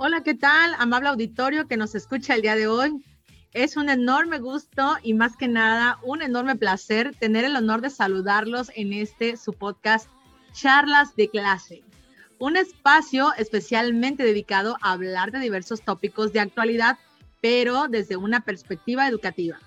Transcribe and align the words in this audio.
Hola, 0.00 0.22
¿qué 0.22 0.34
tal? 0.34 0.76
Amable 0.78 1.08
auditorio 1.08 1.66
que 1.66 1.76
nos 1.76 1.96
escucha 1.96 2.36
el 2.36 2.42
día 2.42 2.54
de 2.54 2.68
hoy. 2.68 3.04
Es 3.52 3.76
un 3.76 3.90
enorme 3.90 4.38
gusto 4.38 4.96
y 5.02 5.12
más 5.12 5.36
que 5.36 5.48
nada 5.48 5.98
un 6.04 6.22
enorme 6.22 6.54
placer 6.54 7.16
tener 7.18 7.44
el 7.44 7.56
honor 7.56 7.80
de 7.80 7.90
saludarlos 7.90 8.70
en 8.76 8.92
este 8.92 9.36
su 9.36 9.54
podcast 9.54 10.08
Charlas 10.52 11.16
de 11.16 11.28
clase, 11.28 11.82
un 12.38 12.56
espacio 12.56 13.32
especialmente 13.38 14.22
dedicado 14.22 14.76
a 14.82 14.92
hablar 14.92 15.32
de 15.32 15.40
diversos 15.40 15.82
tópicos 15.82 16.32
de 16.32 16.38
actualidad, 16.38 16.96
pero 17.40 17.88
desde 17.88 18.16
una 18.16 18.38
perspectiva 18.44 19.08
educativa. 19.08 19.58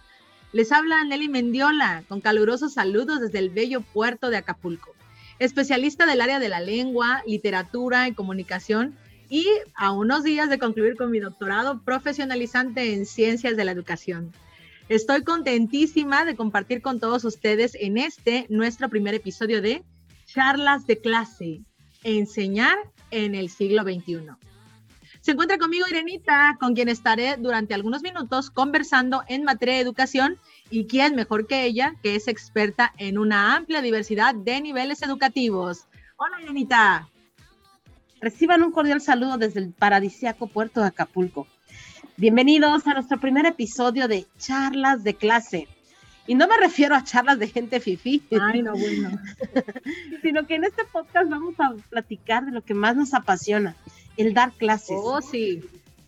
Les 0.54 0.72
habla 0.72 1.04
Nelly 1.04 1.28
Mendiola 1.28 2.06
con 2.08 2.22
calurosos 2.22 2.76
saludos 2.76 3.20
desde 3.20 3.40
el 3.40 3.50
bello 3.50 3.82
puerto 3.82 4.30
de 4.30 4.38
Acapulco, 4.38 4.96
especialista 5.40 6.06
del 6.06 6.22
área 6.22 6.40
de 6.40 6.48
la 6.48 6.62
lengua, 6.62 7.22
literatura 7.26 8.08
y 8.08 8.14
comunicación 8.14 8.96
y 9.32 9.48
a 9.76 9.94
unos 9.94 10.26
días 10.26 10.50
de 10.50 10.60
concluir 10.60 10.98
con 10.98 11.10
mi 11.10 11.22
doctorado 11.22 11.82
profesionalizante 11.84 12.94
en 12.94 13.06
ciencias 13.06 13.56
de 13.56 13.64
la 13.64 13.72
educación. 13.72 14.34
Estoy 14.90 15.24
contentísima 15.24 16.26
de 16.26 16.36
compartir 16.36 16.82
con 16.82 17.00
todos 17.00 17.24
ustedes 17.24 17.74
en 17.80 17.98
este, 17.98 18.46
nuestro 18.50 18.90
primer 18.90 19.14
episodio 19.14 19.62
de 19.62 19.84
Charlas 20.26 20.86
de 20.86 21.00
clase, 21.00 21.62
enseñar 22.04 22.78
en 23.10 23.34
el 23.34 23.50
siglo 23.50 23.84
XXI. 23.84 24.32
Se 25.22 25.32
encuentra 25.32 25.58
conmigo 25.58 25.86
Irenita, 25.90 26.58
con 26.60 26.76
quien 26.76 26.90
estaré 26.90 27.38
durante 27.38 27.74
algunos 27.74 28.02
minutos 28.02 28.50
conversando 28.50 29.24
en 29.30 29.46
materia 29.46 29.76
de 29.76 29.82
educación 29.82 30.40
y 30.70 30.88
quién 30.88 31.16
mejor 31.16 31.48
que 31.48 31.64
ella, 31.64 31.96
que 32.04 32.16
es 32.16 32.28
experta 32.28 32.92
en 32.98 33.18
una 33.18 33.56
amplia 33.56 33.82
diversidad 33.82 34.36
de 34.36 34.60
niveles 34.60 35.02
educativos. 35.04 35.86
Hola 36.18 36.42
Irenita. 36.42 37.11
Reciban 38.22 38.62
un 38.62 38.72
cordial 38.72 39.02
saludo 39.02 39.40
desde 39.40 39.60
el 39.62 39.74
paradisiaco 39.74 40.46
puerto 40.46 40.80
de 40.80 40.88
Acapulco. 40.88 41.48
Bienvenidos 42.18 42.86
a 42.86 42.94
nuestro 42.94 43.20
primer 43.20 43.48
episodio 43.48 44.08
de 44.08 44.28
Charlas 44.38 45.04
de 45.04 45.16
Clase. 45.16 45.68
Y 46.28 46.36
no 46.36 46.48
me 46.48 46.56
refiero 46.58 46.94
a 46.96 47.04
charlas 47.04 47.40
de 47.40 47.48
gente 47.48 47.80
fifí. 47.80 48.22
Ay, 48.40 48.62
no, 48.62 48.74
bueno. 48.74 49.20
sino 50.22 50.46
que 50.46 50.54
en 50.54 50.66
este 50.66 50.84
podcast 50.86 51.32
vamos 51.32 51.56
a 51.58 51.74
platicar 51.90 52.46
de 52.46 52.52
lo 52.52 52.62
que 52.64 52.76
más 52.76 52.96
nos 52.96 53.16
apasiona, 53.16 53.76
el 54.18 54.36
dar 54.36 54.52
clases. 54.52 54.98
Oh, 55.02 55.20
sí. 55.24 55.64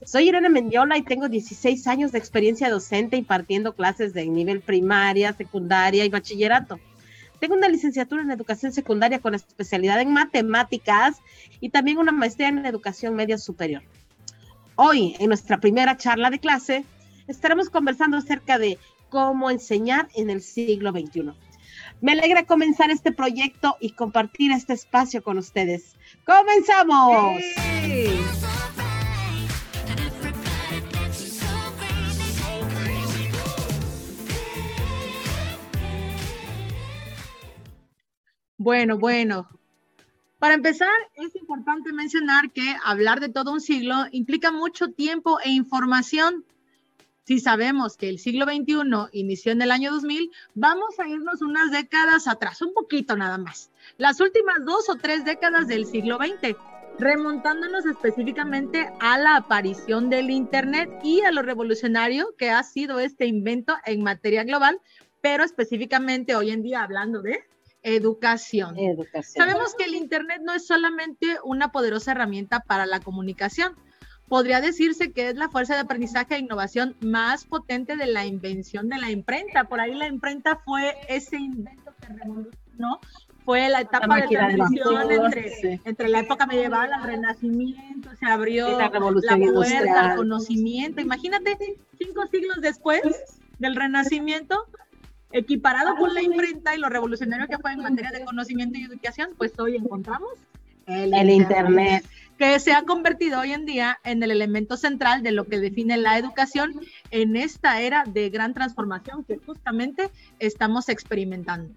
Soy 0.05 0.27
Irene 0.27 0.49
Mendiola 0.49 0.99
y 0.99 1.01
tengo 1.01 1.29
16 1.29 1.87
años 1.87 2.11
de 2.11 2.19
experiencia 2.19 2.69
docente 2.69 3.17
impartiendo 3.17 3.73
clases 3.73 4.13
de 4.13 4.27
nivel 4.27 4.61
primaria, 4.61 5.33
secundaria 5.33 6.05
y 6.05 6.09
bachillerato. 6.09 6.79
Tengo 7.43 7.55
una 7.55 7.67
licenciatura 7.67 8.21
en 8.21 8.31
educación 8.31 8.71
secundaria 8.71 9.19
con 9.19 9.35
especialidad 9.35 9.99
en 9.99 10.13
matemáticas 10.13 11.17
y 11.59 11.71
también 11.71 11.97
una 11.97 12.13
maestría 12.13 12.47
en 12.47 12.65
educación 12.65 13.15
media 13.15 13.37
superior. 13.37 13.83
Hoy, 14.77 15.17
en 15.19 15.27
nuestra 15.27 15.59
primera 15.59 15.97
charla 15.97 16.29
de 16.29 16.39
clase, 16.39 16.85
estaremos 17.27 17.69
conversando 17.69 18.15
acerca 18.15 18.57
de 18.57 18.79
cómo 19.09 19.51
enseñar 19.51 20.07
en 20.15 20.29
el 20.29 20.41
siglo 20.41 20.91
XXI. 20.91 21.33
Me 21.99 22.13
alegra 22.13 22.45
comenzar 22.45 22.91
este 22.91 23.11
proyecto 23.11 23.75
y 23.81 23.91
compartir 23.91 24.53
este 24.53 24.71
espacio 24.71 25.21
con 25.21 25.37
ustedes. 25.37 25.97
¡Comenzamos! 26.25 27.41
Bueno, 38.63 38.97
bueno. 38.97 39.49
Para 40.39 40.53
empezar, 40.53 40.87
es 41.15 41.35
importante 41.35 41.91
mencionar 41.91 42.49
que 42.51 42.63
hablar 42.85 43.19
de 43.19 43.27
todo 43.27 43.51
un 43.51 43.59
siglo 43.59 43.93
implica 44.11 44.53
mucho 44.53 44.87
tiempo 44.87 45.37
e 45.43 45.49
información. 45.49 46.45
Si 47.25 47.41
sabemos 47.41 47.97
que 47.97 48.07
el 48.07 48.19
siglo 48.19 48.45
XXI 48.45 49.09
inició 49.11 49.51
en 49.51 49.63
el 49.63 49.69
año 49.69 49.91
2000, 49.91 50.31
vamos 50.55 50.97
a 50.97 51.09
irnos 51.09 51.41
unas 51.41 51.71
décadas 51.71 52.25
atrás, 52.25 52.61
un 52.61 52.73
poquito 52.73 53.17
nada 53.17 53.37
más. 53.37 53.69
Las 53.97 54.21
últimas 54.21 54.63
dos 54.63 54.87
o 54.87 54.95
tres 54.95 55.25
décadas 55.25 55.67
del 55.67 55.85
siglo 55.85 56.17
XX, 56.17 56.55
remontándonos 56.97 57.85
específicamente 57.85 58.89
a 59.01 59.17
la 59.17 59.35
aparición 59.35 60.09
del 60.09 60.29
Internet 60.29 60.89
y 61.03 61.19
a 61.19 61.33
lo 61.33 61.41
revolucionario 61.41 62.33
que 62.37 62.49
ha 62.49 62.63
sido 62.63 63.01
este 63.01 63.25
invento 63.25 63.75
en 63.85 64.03
materia 64.03 64.45
global, 64.45 64.79
pero 65.19 65.43
específicamente 65.43 66.33
hoy 66.33 66.51
en 66.51 66.63
día 66.63 66.81
hablando 66.81 67.21
de 67.21 67.43
Educación. 67.83 68.75
Sabemos 69.23 69.75
que 69.75 69.83
el 69.85 69.95
Internet 69.95 70.41
no 70.43 70.53
es 70.53 70.65
solamente 70.65 71.37
una 71.43 71.71
poderosa 71.71 72.11
herramienta 72.11 72.61
para 72.61 72.85
la 72.85 72.99
comunicación. 72.99 73.75
Podría 74.29 74.61
decirse 74.61 75.11
que 75.11 75.29
es 75.29 75.35
la 75.35 75.49
fuerza 75.49 75.75
de 75.75 75.81
aprendizaje 75.81 76.35
e 76.35 76.39
innovación 76.39 76.95
más 77.01 77.45
potente 77.45 77.97
de 77.97 78.07
la 78.07 78.25
invención 78.25 78.87
de 78.87 78.97
la 78.97 79.11
imprenta. 79.11 79.65
Por 79.65 79.79
ahí 79.79 79.93
la 79.93 80.07
imprenta 80.07 80.55
fue 80.65 80.95
ese 81.09 81.35
invento 81.35 81.93
que 81.99 82.13
revolucionó, 82.13 82.99
fue 83.45 83.67
la 83.69 83.81
etapa 83.81 84.21
de 84.21 84.27
transición 84.27 85.11
entre, 85.11 85.81
entre, 85.83 86.09
la 86.09 86.19
época 86.21 86.45
medieval 86.45 86.93
al 86.93 87.03
renacimiento, 87.03 88.09
se 88.15 88.25
abrió 88.25 88.77
la, 88.77 88.89
la 88.89 89.37
puerta 89.53 90.11
al 90.11 90.15
conocimiento. 90.15 91.01
Imagínate, 91.01 91.57
cinco 91.97 92.25
siglos 92.27 92.61
después 92.61 93.01
del 93.59 93.75
renacimiento, 93.75 94.65
equiparado 95.33 95.95
con 95.95 96.13
la 96.13 96.21
imprenta 96.21 96.75
y 96.75 96.79
lo 96.79 96.87
revolucionario 96.89 97.47
que 97.47 97.57
fue 97.57 97.73
en 97.73 97.79
materia 97.79 98.11
de 98.11 98.23
conocimiento 98.23 98.77
y 98.77 98.83
educación, 98.83 99.31
pues 99.37 99.59
hoy 99.59 99.75
encontramos 99.75 100.31
el, 100.85 101.29
internet, 101.29 102.05
que 102.37 102.59
se 102.59 102.73
ha 102.73 102.83
convertido 102.83 103.39
hoy 103.39 103.51
en 103.51 103.65
día 103.65 103.99
en 104.03 104.21
el 104.21 104.31
elemento 104.31 104.77
central 104.77 105.23
de 105.23 105.31
lo 105.31 105.45
que 105.45 105.59
define 105.59 105.97
la 105.97 106.17
educación 106.17 106.73
en 107.09 107.35
esta 107.35 107.81
era 107.81 108.03
de 108.05 108.29
gran 108.29 108.53
transformación 108.53 109.23
que 109.23 109.37
justamente 109.37 110.09
estamos 110.39 110.87
experimentando. 110.89 111.73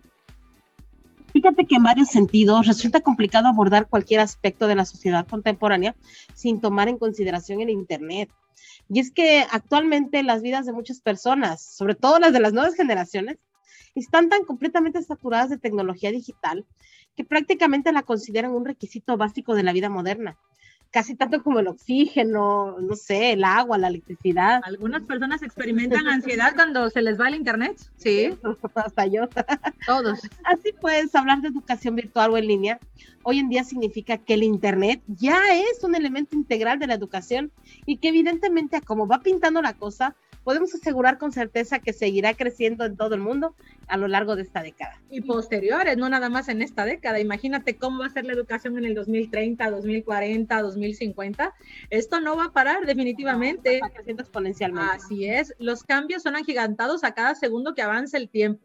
Fíjate 1.36 1.66
que 1.66 1.74
en 1.74 1.82
varios 1.82 2.08
sentidos 2.08 2.66
resulta 2.66 3.02
complicado 3.02 3.46
abordar 3.46 3.90
cualquier 3.90 4.20
aspecto 4.20 4.66
de 4.66 4.74
la 4.74 4.86
sociedad 4.86 5.28
contemporánea 5.28 5.94
sin 6.32 6.62
tomar 6.62 6.88
en 6.88 6.96
consideración 6.96 7.60
el 7.60 7.68
Internet. 7.68 8.30
Y 8.88 9.00
es 9.00 9.10
que 9.10 9.44
actualmente 9.50 10.22
las 10.22 10.40
vidas 10.40 10.64
de 10.64 10.72
muchas 10.72 11.02
personas, 11.02 11.60
sobre 11.60 11.94
todo 11.94 12.18
las 12.18 12.32
de 12.32 12.40
las 12.40 12.54
nuevas 12.54 12.74
generaciones, 12.74 13.36
están 13.94 14.30
tan 14.30 14.44
completamente 14.44 15.02
saturadas 15.02 15.50
de 15.50 15.58
tecnología 15.58 16.10
digital 16.10 16.64
que 17.14 17.24
prácticamente 17.24 17.92
la 17.92 18.02
consideran 18.02 18.52
un 18.52 18.64
requisito 18.64 19.18
básico 19.18 19.54
de 19.54 19.62
la 19.62 19.74
vida 19.74 19.90
moderna 19.90 20.38
casi 20.96 21.14
tanto 21.14 21.42
como 21.42 21.60
el 21.60 21.68
oxígeno, 21.68 22.80
no 22.80 22.96
sé, 22.96 23.32
el 23.32 23.44
agua, 23.44 23.76
la 23.76 23.88
electricidad. 23.88 24.62
Algunas 24.64 25.02
personas 25.02 25.42
experimentan 25.42 26.08
ansiedad 26.08 26.54
cuando 26.54 26.88
se 26.88 27.02
les 27.02 27.20
va 27.20 27.28
el 27.28 27.34
internet. 27.34 27.76
Sí. 27.98 28.30
Hasta 28.74 29.04
yo. 29.04 29.28
Todos. 29.86 30.20
Así 30.44 30.72
pues, 30.80 31.14
hablar 31.14 31.42
de 31.42 31.48
educación 31.48 31.96
virtual 31.96 32.30
o 32.30 32.38
en 32.38 32.46
línea 32.46 32.80
hoy 33.28 33.40
en 33.40 33.48
día 33.48 33.64
significa 33.64 34.18
que 34.18 34.34
el 34.34 34.44
internet 34.44 35.02
ya 35.08 35.36
es 35.52 35.82
un 35.82 35.96
elemento 35.96 36.36
integral 36.36 36.78
de 36.78 36.86
la 36.86 36.94
educación 36.94 37.50
y 37.84 37.96
que 37.96 38.08
evidentemente, 38.08 38.80
como 38.82 39.08
va 39.08 39.18
pintando 39.18 39.60
la 39.60 39.72
cosa, 39.72 40.14
podemos 40.46 40.72
asegurar 40.72 41.18
con 41.18 41.32
certeza 41.32 41.80
que 41.80 41.92
seguirá 41.92 42.32
creciendo 42.34 42.84
en 42.84 42.96
todo 42.96 43.16
el 43.16 43.20
mundo 43.20 43.56
a 43.88 43.96
lo 43.96 44.06
largo 44.06 44.36
de 44.36 44.42
esta 44.42 44.62
década. 44.62 44.96
Y 45.10 45.22
posteriores, 45.22 45.98
no 45.98 46.08
nada 46.08 46.28
más 46.28 46.48
en 46.48 46.62
esta 46.62 46.84
década. 46.84 47.18
Imagínate 47.18 47.76
cómo 47.76 47.98
va 47.98 48.06
a 48.06 48.10
ser 48.10 48.26
la 48.26 48.32
educación 48.32 48.78
en 48.78 48.84
el 48.84 48.94
2030, 48.94 49.68
2040, 49.72 50.62
2050. 50.62 51.52
Esto 51.90 52.20
no 52.20 52.36
va 52.36 52.44
a 52.44 52.52
parar 52.52 52.86
definitivamente. 52.86 53.74
está 53.74 53.90
creciendo 53.90 54.22
exponencialmente. 54.22 54.92
Así 54.92 55.28
es. 55.28 55.52
Los 55.58 55.82
cambios 55.82 56.22
son 56.22 56.36
agigantados 56.36 57.02
a 57.02 57.12
cada 57.12 57.34
segundo 57.34 57.74
que 57.74 57.82
avanza 57.82 58.16
el 58.16 58.28
tiempo. 58.28 58.64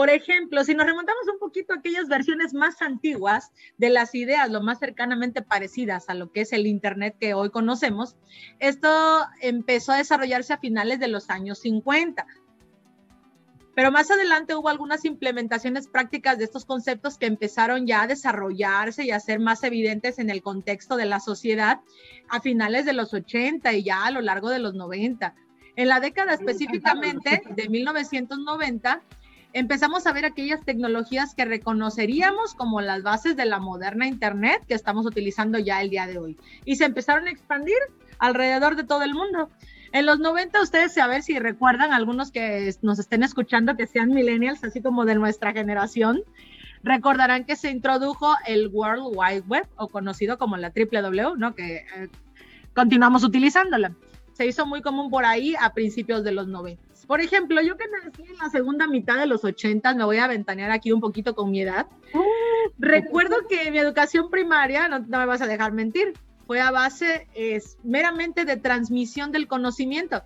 Por 0.00 0.08
ejemplo, 0.08 0.64
si 0.64 0.74
nos 0.74 0.86
remontamos 0.86 1.28
un 1.30 1.38
poquito 1.38 1.74
a 1.74 1.76
aquellas 1.76 2.08
versiones 2.08 2.54
más 2.54 2.80
antiguas 2.80 3.52
de 3.76 3.90
las 3.90 4.14
ideas, 4.14 4.48
lo 4.48 4.62
más 4.62 4.78
cercanamente 4.78 5.42
parecidas 5.42 6.08
a 6.08 6.14
lo 6.14 6.32
que 6.32 6.40
es 6.40 6.54
el 6.54 6.66
Internet 6.66 7.16
que 7.20 7.34
hoy 7.34 7.50
conocemos, 7.50 8.16
esto 8.60 8.88
empezó 9.42 9.92
a 9.92 9.98
desarrollarse 9.98 10.54
a 10.54 10.58
finales 10.58 11.00
de 11.00 11.08
los 11.08 11.28
años 11.28 11.58
50. 11.58 12.26
Pero 13.74 13.92
más 13.92 14.10
adelante 14.10 14.54
hubo 14.54 14.70
algunas 14.70 15.04
implementaciones 15.04 15.86
prácticas 15.86 16.38
de 16.38 16.44
estos 16.44 16.64
conceptos 16.64 17.18
que 17.18 17.26
empezaron 17.26 17.86
ya 17.86 18.00
a 18.00 18.06
desarrollarse 18.06 19.04
y 19.04 19.10
a 19.10 19.20
ser 19.20 19.38
más 19.38 19.62
evidentes 19.64 20.18
en 20.18 20.30
el 20.30 20.40
contexto 20.40 20.96
de 20.96 21.04
la 21.04 21.20
sociedad 21.20 21.80
a 22.30 22.40
finales 22.40 22.86
de 22.86 22.94
los 22.94 23.12
80 23.12 23.70
y 23.74 23.82
ya 23.82 24.06
a 24.06 24.10
lo 24.10 24.22
largo 24.22 24.48
de 24.48 24.60
los 24.60 24.72
90. 24.72 25.34
En 25.76 25.88
la 25.88 26.00
década 26.00 26.32
específicamente 26.32 27.42
de 27.54 27.68
1990, 27.68 29.02
empezamos 29.52 30.06
a 30.06 30.12
ver 30.12 30.24
aquellas 30.24 30.64
tecnologías 30.64 31.34
que 31.34 31.44
reconoceríamos 31.44 32.54
como 32.54 32.80
las 32.80 33.02
bases 33.02 33.36
de 33.36 33.46
la 33.46 33.58
moderna 33.58 34.06
Internet 34.06 34.62
que 34.68 34.74
estamos 34.74 35.06
utilizando 35.06 35.58
ya 35.58 35.80
el 35.82 35.90
día 35.90 36.06
de 36.06 36.18
hoy. 36.18 36.38
Y 36.64 36.76
se 36.76 36.84
empezaron 36.84 37.26
a 37.26 37.30
expandir 37.30 37.78
alrededor 38.18 38.76
de 38.76 38.84
todo 38.84 39.02
el 39.02 39.14
mundo. 39.14 39.50
En 39.92 40.06
los 40.06 40.20
90, 40.20 40.62
ustedes 40.62 40.96
a 40.98 41.08
ver 41.08 41.22
si 41.22 41.38
recuerdan, 41.38 41.92
algunos 41.92 42.30
que 42.30 42.72
nos 42.82 42.98
estén 43.00 43.24
escuchando 43.24 43.76
que 43.76 43.88
sean 43.88 44.10
millennials, 44.10 44.62
así 44.62 44.80
como 44.80 45.04
de 45.04 45.16
nuestra 45.16 45.52
generación, 45.52 46.22
recordarán 46.84 47.44
que 47.44 47.56
se 47.56 47.70
introdujo 47.70 48.34
el 48.46 48.68
World 48.68 49.16
Wide 49.16 49.44
Web, 49.48 49.66
o 49.76 49.88
conocido 49.88 50.38
como 50.38 50.56
la 50.56 50.70
W, 50.70 51.32
¿no? 51.36 51.56
Que 51.56 51.78
eh, 51.96 52.08
continuamos 52.72 53.24
utilizándola. 53.24 53.96
Se 54.32 54.46
hizo 54.46 54.64
muy 54.64 54.80
común 54.80 55.10
por 55.10 55.24
ahí 55.24 55.54
a 55.60 55.72
principios 55.72 56.22
de 56.22 56.32
los 56.32 56.46
90. 56.46 56.89
Por 57.10 57.20
ejemplo, 57.20 57.60
yo 57.60 57.76
que 57.76 57.86
nací 57.88 58.22
en 58.22 58.38
la 58.38 58.50
segunda 58.50 58.86
mitad 58.86 59.18
de 59.18 59.26
los 59.26 59.42
80, 59.42 59.94
me 59.94 60.04
voy 60.04 60.18
a 60.18 60.28
ventanear 60.28 60.70
aquí 60.70 60.92
un 60.92 61.00
poquito 61.00 61.34
con 61.34 61.50
mi 61.50 61.60
edad. 61.60 61.88
Recuerdo 62.78 63.48
que 63.48 63.68
mi 63.72 63.78
educación 63.78 64.30
primaria, 64.30 64.86
no, 64.86 65.00
no 65.00 65.18
me 65.18 65.26
vas 65.26 65.42
a 65.42 65.48
dejar 65.48 65.72
mentir, 65.72 66.12
fue 66.46 66.60
a 66.60 66.70
base 66.70 67.26
es, 67.34 67.78
meramente 67.82 68.44
de 68.44 68.56
transmisión 68.56 69.32
del 69.32 69.48
conocimiento 69.48 70.22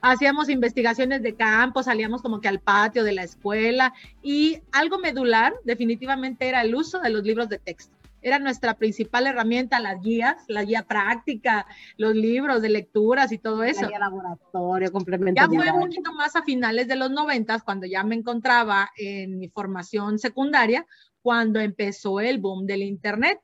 hacíamos 0.00 0.48
investigaciones 0.48 1.20
de 1.20 1.34
campo, 1.34 1.82
salíamos 1.82 2.22
como 2.22 2.40
que 2.40 2.46
al 2.46 2.60
patio 2.60 3.02
de 3.02 3.10
la 3.10 3.24
escuela 3.24 3.92
y 4.22 4.60
algo 4.70 5.00
medular 5.00 5.52
definitivamente 5.64 6.48
era 6.48 6.62
el 6.62 6.76
uso 6.76 7.00
de 7.00 7.10
los 7.10 7.24
libros 7.24 7.48
de 7.48 7.58
texto. 7.58 7.97
Era 8.20 8.38
nuestra 8.38 8.74
principal 8.74 9.26
herramienta, 9.26 9.80
las 9.80 10.00
guías, 10.00 10.36
la 10.48 10.64
guía 10.64 10.82
práctica, 10.82 11.66
los 11.96 12.14
libros 12.14 12.62
de 12.62 12.68
lecturas 12.68 13.32
y 13.32 13.38
todo 13.38 13.62
eso. 13.62 13.88
La 13.88 13.98
laboratorio, 13.98 14.90
complementario. 14.92 15.52
Ya 15.52 15.70
fue 15.70 15.72
un 15.72 15.88
poquito 15.88 16.12
más 16.12 16.36
a 16.36 16.42
finales 16.42 16.88
de 16.88 16.96
los 16.96 17.10
noventas, 17.10 17.62
cuando 17.62 17.86
ya 17.86 18.02
me 18.02 18.14
encontraba 18.14 18.90
en 18.96 19.38
mi 19.38 19.48
formación 19.48 20.18
secundaria, 20.18 20.86
cuando 21.22 21.60
empezó 21.60 22.20
el 22.20 22.38
boom 22.38 22.66
del 22.66 22.82
Internet 22.82 23.40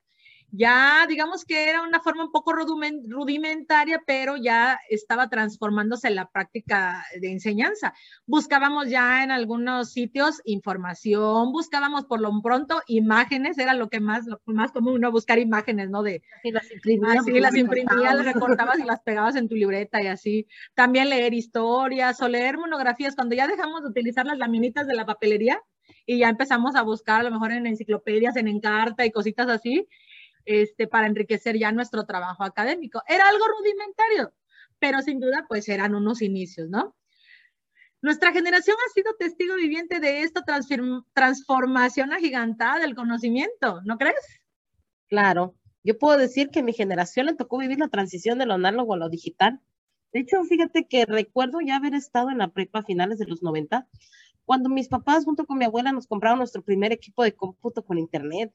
ya 0.56 1.06
digamos 1.08 1.44
que 1.44 1.68
era 1.68 1.82
una 1.82 2.00
forma 2.00 2.24
un 2.24 2.30
poco 2.30 2.52
rudimentaria, 2.52 4.02
pero 4.06 4.36
ya 4.36 4.78
estaba 4.88 5.28
transformándose 5.28 6.08
en 6.08 6.14
la 6.14 6.30
práctica 6.30 7.04
de 7.20 7.32
enseñanza. 7.32 7.92
Buscábamos 8.26 8.88
ya 8.88 9.24
en 9.24 9.30
algunos 9.30 9.92
sitios 9.92 10.40
información, 10.44 11.50
buscábamos 11.50 12.04
por 12.04 12.20
lo 12.20 12.30
pronto 12.40 12.80
imágenes, 12.86 13.58
era 13.58 13.74
lo 13.74 13.88
que 13.88 14.00
más, 14.00 14.26
lo 14.26 14.40
más 14.46 14.70
común, 14.70 15.00
¿no? 15.00 15.10
Buscar 15.10 15.38
imágenes, 15.38 15.90
¿no? 15.90 16.02
De, 16.02 16.22
y 16.44 16.52
las 16.52 16.70
imprimías. 16.70 17.24
Sí, 17.24 17.40
las 17.40 17.56
imprimías, 17.56 18.14
las 18.14 18.24
recortabas 18.24 18.78
y 18.78 18.84
las 18.84 19.00
pegabas 19.00 19.36
en 19.36 19.48
tu 19.48 19.56
libreta 19.56 20.02
y 20.02 20.06
así. 20.06 20.46
También 20.74 21.10
leer 21.10 21.34
historias 21.34 22.20
o 22.20 22.28
leer 22.28 22.58
monografías, 22.58 23.16
cuando 23.16 23.34
ya 23.34 23.48
dejamos 23.48 23.82
de 23.82 23.88
utilizar 23.88 24.24
las 24.26 24.38
laminitas 24.38 24.86
de 24.86 24.94
la 24.94 25.06
papelería, 25.06 25.60
y 26.06 26.18
ya 26.18 26.28
empezamos 26.28 26.76
a 26.76 26.82
buscar 26.82 27.20
a 27.20 27.22
lo 27.24 27.30
mejor 27.30 27.52
en 27.52 27.66
enciclopedias, 27.66 28.36
en 28.36 28.48
Encarta 28.48 29.04
y 29.04 29.10
cositas 29.10 29.48
así, 29.48 29.88
este, 30.44 30.86
para 30.86 31.06
enriquecer 31.06 31.58
ya 31.58 31.72
nuestro 31.72 32.04
trabajo 32.04 32.44
académico. 32.44 33.02
Era 33.08 33.28
algo 33.28 33.44
rudimentario, 33.58 34.32
pero 34.78 35.02
sin 35.02 35.20
duda 35.20 35.46
pues 35.48 35.68
eran 35.68 35.94
unos 35.94 36.22
inicios, 36.22 36.68
¿no? 36.68 36.94
Nuestra 38.02 38.32
generación 38.32 38.76
ha 38.86 38.92
sido 38.92 39.14
testigo 39.18 39.56
viviente 39.56 39.98
de 39.98 40.22
esta 40.22 40.44
transformación 41.14 42.12
agigantada 42.12 42.78
del 42.78 42.94
conocimiento, 42.94 43.80
¿no 43.84 43.96
crees? 43.96 44.42
Claro, 45.08 45.54
yo 45.82 45.98
puedo 45.98 46.18
decir 46.18 46.50
que 46.50 46.60
a 46.60 46.62
mi 46.62 46.74
generación 46.74 47.26
le 47.26 47.34
tocó 47.34 47.58
vivir 47.58 47.78
la 47.78 47.88
transición 47.88 48.38
de 48.38 48.46
lo 48.46 48.54
análogo 48.54 48.94
a 48.94 48.98
lo 48.98 49.08
digital. 49.08 49.60
De 50.12 50.20
hecho, 50.20 50.42
fíjate 50.44 50.86
que 50.86 51.06
recuerdo 51.06 51.60
ya 51.60 51.76
haber 51.76 51.94
estado 51.94 52.30
en 52.30 52.38
la 52.38 52.48
prepa 52.48 52.80
a 52.80 52.84
finales 52.84 53.18
de 53.18 53.26
los 53.26 53.42
90, 53.42 53.88
cuando 54.44 54.68
mis 54.68 54.88
papás 54.88 55.24
junto 55.24 55.46
con 55.46 55.58
mi 55.58 55.64
abuela 55.64 55.92
nos 55.92 56.06
compraron 56.06 56.38
nuestro 56.38 56.62
primer 56.62 56.92
equipo 56.92 57.22
de 57.22 57.34
cómputo 57.34 57.84
con 57.84 57.98
internet. 57.98 58.52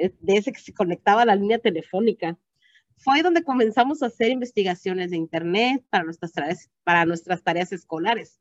Eh, 0.00 0.14
de 0.20 0.36
ese 0.36 0.52
que 0.52 0.60
se 0.60 0.72
conectaba 0.72 1.22
a 1.22 1.26
la 1.26 1.36
línea 1.36 1.58
telefónica. 1.58 2.38
Fue 2.96 3.22
donde 3.22 3.44
comenzamos 3.44 4.02
a 4.02 4.06
hacer 4.06 4.30
investigaciones 4.30 5.10
de 5.10 5.18
Internet 5.18 5.84
para 5.90 6.04
nuestras 6.04 6.32
tareas, 6.32 6.70
para 6.84 7.04
nuestras 7.04 7.42
tareas 7.42 7.72
escolares. 7.72 8.40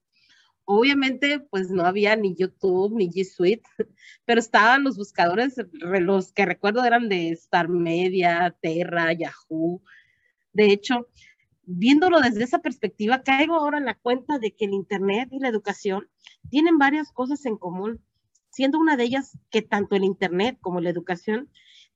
Obviamente, 0.63 1.39
pues 1.39 1.69
no 1.69 1.85
había 1.85 2.15
ni 2.15 2.35
YouTube 2.35 2.95
ni 2.95 3.09
G 3.09 3.25
Suite, 3.25 3.63
pero 4.25 4.39
estaban 4.39 4.83
los 4.83 4.97
buscadores, 4.97 5.55
los 5.71 6.31
que 6.31 6.45
recuerdo 6.45 6.83
eran 6.85 7.09
de 7.09 7.31
Star 7.31 7.67
Media, 7.67 8.55
Terra, 8.61 9.11
Yahoo. 9.11 9.81
De 10.53 10.71
hecho, 10.71 11.07
viéndolo 11.63 12.21
desde 12.21 12.43
esa 12.43 12.59
perspectiva, 12.59 13.23
caigo 13.23 13.55
ahora 13.55 13.79
en 13.79 13.85
la 13.85 13.95
cuenta 13.95 14.39
de 14.39 14.55
que 14.55 14.65
el 14.65 14.73
Internet 14.73 15.29
y 15.31 15.39
la 15.39 15.49
educación 15.49 16.09
tienen 16.49 16.77
varias 16.77 17.11
cosas 17.11 17.45
en 17.45 17.57
común 17.57 18.01
siendo 18.59 18.77
una 18.77 18.97
de 18.97 19.05
ellas 19.05 19.37
que 19.51 19.61
tanto 19.61 19.95
el 19.95 20.03
Internet 20.03 20.57
como 20.59 20.81
la 20.81 20.89
educación 20.89 21.49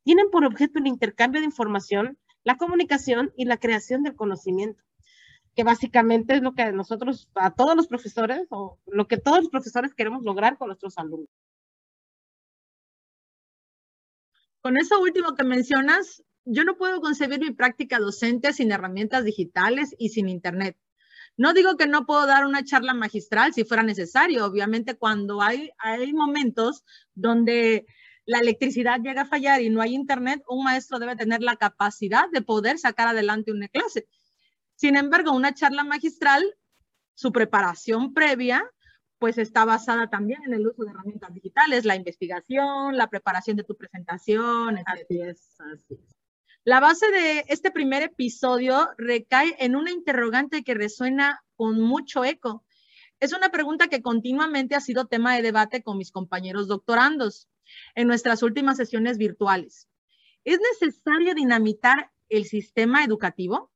tienen 0.03 0.29
por 0.31 0.45
objeto 0.45 0.79
el 0.79 0.87
intercambio 0.87 1.41
de 1.41 1.45
información, 1.45 2.17
la 2.45 2.55
comunicación 2.55 3.33
y 3.35 3.43
la 3.43 3.57
creación 3.57 4.01
del 4.01 4.15
conocimiento, 4.15 4.81
que 5.55 5.65
básicamente 5.65 6.35
es 6.35 6.41
lo 6.41 6.53
que 6.53 6.71
nosotros, 6.71 7.29
a 7.35 7.53
todos 7.53 7.75
los 7.75 7.87
profesores, 7.87 8.47
o 8.49 8.79
lo 8.85 9.09
que 9.09 9.17
todos 9.17 9.39
los 9.39 9.49
profesores 9.49 9.93
queremos 9.93 10.23
lograr 10.23 10.57
con 10.57 10.67
nuestros 10.69 10.97
alumnos. 10.97 11.27
Con 14.61 14.77
eso 14.77 15.01
último 15.01 15.35
que 15.35 15.43
mencionas, 15.43 16.23
yo 16.45 16.63
no 16.63 16.77
puedo 16.77 17.01
concebir 17.01 17.41
mi 17.41 17.51
práctica 17.51 17.99
docente 17.99 18.53
sin 18.53 18.71
herramientas 18.71 19.25
digitales 19.25 19.93
y 19.99 20.09
sin 20.09 20.29
Internet. 20.29 20.77
No 21.35 21.53
digo 21.53 21.77
que 21.77 21.87
no 21.87 22.05
puedo 22.05 22.27
dar 22.27 22.45
una 22.45 22.63
charla 22.63 22.93
magistral 22.93 23.53
si 23.53 23.63
fuera 23.63 23.83
necesario. 23.83 24.45
Obviamente 24.45 24.95
cuando 24.95 25.41
hay, 25.41 25.71
hay 25.79 26.13
momentos 26.13 26.83
donde 27.15 27.85
la 28.25 28.39
electricidad 28.39 28.99
llega 29.01 29.23
a 29.23 29.27
fallar 29.27 29.61
y 29.61 29.69
no 29.69 29.81
hay 29.81 29.95
internet, 29.95 30.43
un 30.47 30.63
maestro 30.63 30.99
debe 30.99 31.15
tener 31.15 31.41
la 31.41 31.57
capacidad 31.57 32.29
de 32.31 32.41
poder 32.41 32.77
sacar 32.77 33.07
adelante 33.07 33.51
una 33.51 33.67
clase. 33.67 34.07
Sin 34.75 34.95
embargo, 34.95 35.31
una 35.31 35.53
charla 35.53 35.83
magistral, 35.83 36.43
su 37.15 37.31
preparación 37.31 38.13
previa, 38.13 38.63
pues 39.19 39.37
está 39.37 39.65
basada 39.65 40.09
también 40.09 40.41
en 40.45 40.53
el 40.53 40.67
uso 40.67 40.83
de 40.83 40.91
herramientas 40.91 41.33
digitales, 41.33 41.85
la 41.85 41.95
investigación, 41.95 42.97
la 42.97 43.09
preparación 43.09 43.57
de 43.57 43.63
tu 43.63 43.75
presentación, 43.75 44.79
Así 44.85 45.21
es, 45.21 45.55
así 45.59 45.95
es. 45.95 46.22
La 46.65 46.79
base 46.79 47.11
de 47.11 47.43
este 47.49 47.71
primer 47.71 48.03
episodio 48.03 48.87
recae 48.97 49.53
en 49.59 49.75
una 49.75 49.91
interrogante 49.91 50.63
que 50.63 50.73
resuena 50.73 51.43
con 51.57 51.81
mucho 51.81 52.23
eco. 52.23 52.63
Es 53.19 53.33
una 53.33 53.49
pregunta 53.49 53.89
que 53.89 54.01
continuamente 54.01 54.73
ha 54.73 54.79
sido 54.79 55.07
tema 55.07 55.35
de 55.35 55.41
debate 55.41 55.83
con 55.83 55.97
mis 55.97 56.09
compañeros 56.09 56.69
doctorandos 56.69 57.49
en 57.95 58.07
nuestras 58.07 58.43
últimas 58.43 58.77
sesiones 58.77 59.17
virtuales. 59.17 59.89
¿Es 60.45 60.57
necesario 60.79 61.35
dinamitar 61.35 62.11
el 62.29 62.45
sistema 62.45 63.03
educativo? 63.03 63.69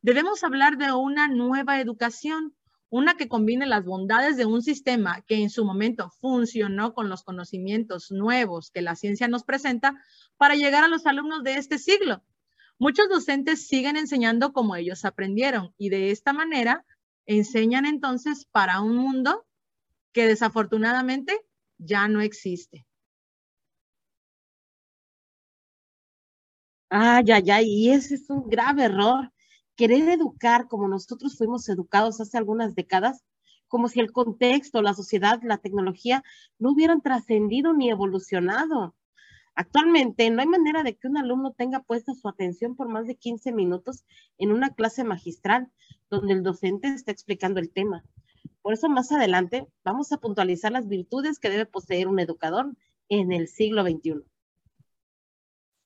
Debemos 0.00 0.42
hablar 0.42 0.78
de 0.78 0.92
una 0.92 1.28
nueva 1.28 1.82
educación, 1.82 2.56
una 2.90 3.16
que 3.16 3.28
combine 3.28 3.66
las 3.66 3.84
bondades 3.84 4.36
de 4.36 4.46
un 4.46 4.62
sistema 4.62 5.22
que 5.22 5.36
en 5.36 5.48
su 5.48 5.64
momento 5.64 6.10
funcionó 6.20 6.92
con 6.92 7.08
los 7.08 7.22
conocimientos 7.22 8.10
nuevos 8.10 8.70
que 8.70 8.82
la 8.82 8.96
ciencia 8.96 9.28
nos 9.28 9.44
presenta 9.44 9.96
para 10.36 10.56
llegar 10.56 10.84
a 10.84 10.88
los 10.88 11.06
alumnos 11.06 11.44
de 11.44 11.54
este 11.54 11.78
siglo. 11.78 12.22
Muchos 12.78 13.08
docentes 13.08 13.66
siguen 13.66 13.96
enseñando 13.96 14.52
como 14.52 14.74
ellos 14.74 15.04
aprendieron 15.04 15.72
y 15.78 15.88
de 15.90 16.10
esta 16.10 16.32
manera 16.32 16.84
enseñan 17.26 17.86
entonces 17.86 18.46
para 18.50 18.80
un 18.80 18.96
mundo 18.96 19.46
que 20.12 20.26
desafortunadamente 20.26 21.40
ya 21.78 22.08
no 22.08 22.20
existe. 22.20 22.86
Ah, 26.90 27.20
ya, 27.24 27.38
ya, 27.40 27.62
y 27.62 27.90
ese 27.90 28.14
es 28.16 28.28
un 28.30 28.48
grave 28.48 28.84
error. 28.84 29.30
Querer 29.80 30.10
educar 30.10 30.68
como 30.68 30.88
nosotros 30.88 31.38
fuimos 31.38 31.66
educados 31.70 32.20
hace 32.20 32.36
algunas 32.36 32.74
décadas, 32.74 33.24
como 33.66 33.88
si 33.88 33.98
el 34.00 34.12
contexto, 34.12 34.82
la 34.82 34.92
sociedad, 34.92 35.40
la 35.42 35.56
tecnología 35.56 36.22
no 36.58 36.72
hubieran 36.72 37.00
trascendido 37.00 37.72
ni 37.72 37.88
evolucionado. 37.88 38.94
Actualmente 39.54 40.28
no 40.28 40.42
hay 40.42 40.48
manera 40.48 40.82
de 40.82 40.98
que 40.98 41.08
un 41.08 41.16
alumno 41.16 41.54
tenga 41.54 41.82
puesta 41.82 42.12
su 42.12 42.28
atención 42.28 42.76
por 42.76 42.90
más 42.90 43.06
de 43.06 43.16
15 43.16 43.52
minutos 43.52 44.04
en 44.36 44.52
una 44.52 44.74
clase 44.74 45.02
magistral 45.02 45.72
donde 46.10 46.34
el 46.34 46.42
docente 46.42 46.88
está 46.88 47.10
explicando 47.10 47.58
el 47.58 47.72
tema. 47.72 48.04
Por 48.60 48.74
eso 48.74 48.90
más 48.90 49.10
adelante 49.12 49.66
vamos 49.82 50.12
a 50.12 50.18
puntualizar 50.18 50.72
las 50.72 50.88
virtudes 50.88 51.38
que 51.38 51.48
debe 51.48 51.64
poseer 51.64 52.06
un 52.06 52.20
educador 52.20 52.76
en 53.08 53.32
el 53.32 53.48
siglo 53.48 53.82
XXI. 53.84 54.26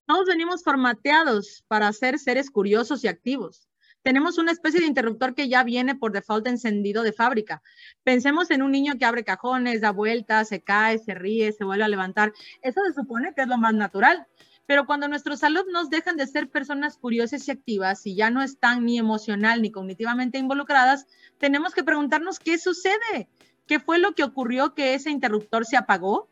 Todos 0.06 0.26
venimos 0.26 0.64
formateados 0.64 1.64
para 1.68 1.92
ser 1.92 2.18
seres 2.18 2.50
curiosos 2.50 3.04
y 3.04 3.06
activos 3.06 3.68
tenemos 4.04 4.36
una 4.36 4.52
especie 4.52 4.80
de 4.80 4.86
interruptor 4.86 5.34
que 5.34 5.48
ya 5.48 5.64
viene 5.64 5.94
por 5.94 6.12
default 6.12 6.46
encendido 6.46 7.02
de 7.02 7.14
fábrica. 7.14 7.62
Pensemos 8.02 8.50
en 8.50 8.60
un 8.60 8.70
niño 8.70 8.98
que 8.98 9.06
abre 9.06 9.24
cajones, 9.24 9.80
da 9.80 9.92
vueltas, 9.92 10.48
se 10.48 10.60
cae, 10.60 10.98
se 10.98 11.14
ríe, 11.14 11.52
se 11.52 11.64
vuelve 11.64 11.84
a 11.84 11.88
levantar. 11.88 12.34
Eso 12.60 12.82
se 12.86 12.92
supone 12.92 13.32
que 13.34 13.40
es 13.40 13.48
lo 13.48 13.56
más 13.56 13.72
natural. 13.72 14.26
Pero 14.66 14.84
cuando 14.84 15.08
nuestros 15.08 15.42
alumnos 15.42 15.88
dejan 15.88 16.18
de 16.18 16.26
ser 16.26 16.50
personas 16.50 16.98
curiosas 16.98 17.48
y 17.48 17.50
activas 17.50 18.04
y 18.04 18.14
ya 18.14 18.30
no 18.30 18.42
están 18.42 18.84
ni 18.84 18.98
emocional 18.98 19.62
ni 19.62 19.70
cognitivamente 19.70 20.36
involucradas, 20.36 21.06
tenemos 21.38 21.72
que 21.72 21.82
preguntarnos 21.82 22.38
qué 22.38 22.58
sucede. 22.58 23.30
¿Qué 23.66 23.80
fue 23.80 23.98
lo 23.98 24.14
que 24.14 24.24
ocurrió 24.24 24.74
que 24.74 24.92
ese 24.92 25.10
interruptor 25.10 25.64
se 25.64 25.78
apagó? 25.78 26.28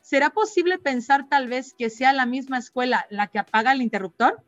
¿Será 0.00 0.30
posible 0.30 0.78
pensar 0.78 1.28
tal 1.28 1.48
vez 1.48 1.74
que 1.74 1.90
sea 1.90 2.12
la 2.12 2.24
misma 2.24 2.58
escuela 2.58 3.06
la 3.10 3.26
que 3.26 3.40
apaga 3.40 3.72
el 3.72 3.82
interruptor? 3.82 4.44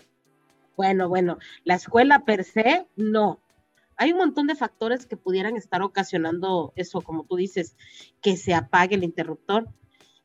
Bueno, 0.77 1.09
bueno, 1.09 1.39
la 1.65 1.75
escuela 1.75 2.25
per 2.25 2.45
se, 2.45 2.87
no. 2.97 3.41
Hay 3.97 4.13
un 4.13 4.19
montón 4.19 4.47
de 4.47 4.55
factores 4.57 5.07
que 5.07 5.17
pudieran 5.17 5.57
estar 5.57 5.83
ocasionando 5.83 6.73
eso, 6.77 7.03
como 7.03 7.25
tú 7.25 7.37
dices, 7.37 7.77
que 8.21 8.37
se 8.37 8.55
apague 8.55 8.97
el 8.97 9.05
interruptor. 9.05 9.69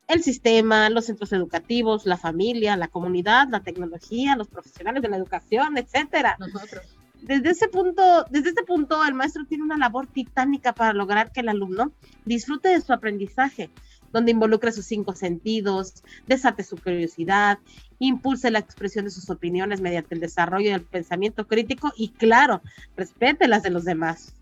el 0.08 0.24
sistema, 0.24 0.90
los 0.90 1.06
centros 1.06 1.34
educativos, 1.34 2.06
la 2.06 2.18
familia, 2.18 2.78
la 2.78 2.88
comunidad, 2.88 3.50
la 3.50 3.62
tecnología, 3.62 4.36
los 4.36 4.48
profesionales 4.48 5.02
de 5.02 5.10
la 5.10 5.18
educación, 5.18 5.78
etcétera. 5.78 6.38
Nosotros. 6.40 6.98
Desde 7.22 7.50
ese 7.50 7.68
punto, 7.68 8.26
desde 8.30 8.50
este 8.50 8.64
punto, 8.64 9.04
el 9.04 9.16
maestro 9.16 9.46
tiene 9.46 9.64
una 9.64 9.78
labor 9.78 10.08
titánica 10.08 10.74
para 10.74 10.94
lograr 10.94 11.32
que 11.32 11.42
el 11.42 11.50
alumno 11.50 11.92
disfrute 12.26 12.70
de 12.70 12.80
su 12.80 12.94
aprendizaje, 12.94 13.70
donde 14.14 14.32
involucre 14.32 14.72
sus 14.72 14.86
cinco 14.86 15.16
sentidos, 15.16 16.04
desate 16.28 16.64
su 16.64 16.78
curiosidad, 16.78 17.60
impulse 18.00 18.52
la 18.52 18.60
expresión 18.60 19.06
de 19.06 19.12
sus 19.12 19.30
opiniones 19.30 19.82
mediante 19.82 20.16
el 20.16 20.22
desarrollo 20.22 20.72
del 20.72 20.84
pensamiento 20.84 21.48
crítico 21.48 21.92
y, 21.96 22.10
claro, 22.10 22.62
respete 22.96 23.48
las 23.48 23.64
de 23.64 23.72
los 23.72 23.86
demás. 23.86 24.34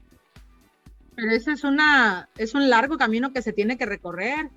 Pero 1.16 1.32
ese 1.32 1.54
es, 1.54 1.64
una, 1.64 2.30
es 2.38 2.54
un 2.56 2.70
largo 2.70 2.98
camino 2.98 3.32
que 3.32 3.42
se 3.42 3.54
tiene 3.54 3.78
que 3.78 3.86
recorrer. 3.86 4.50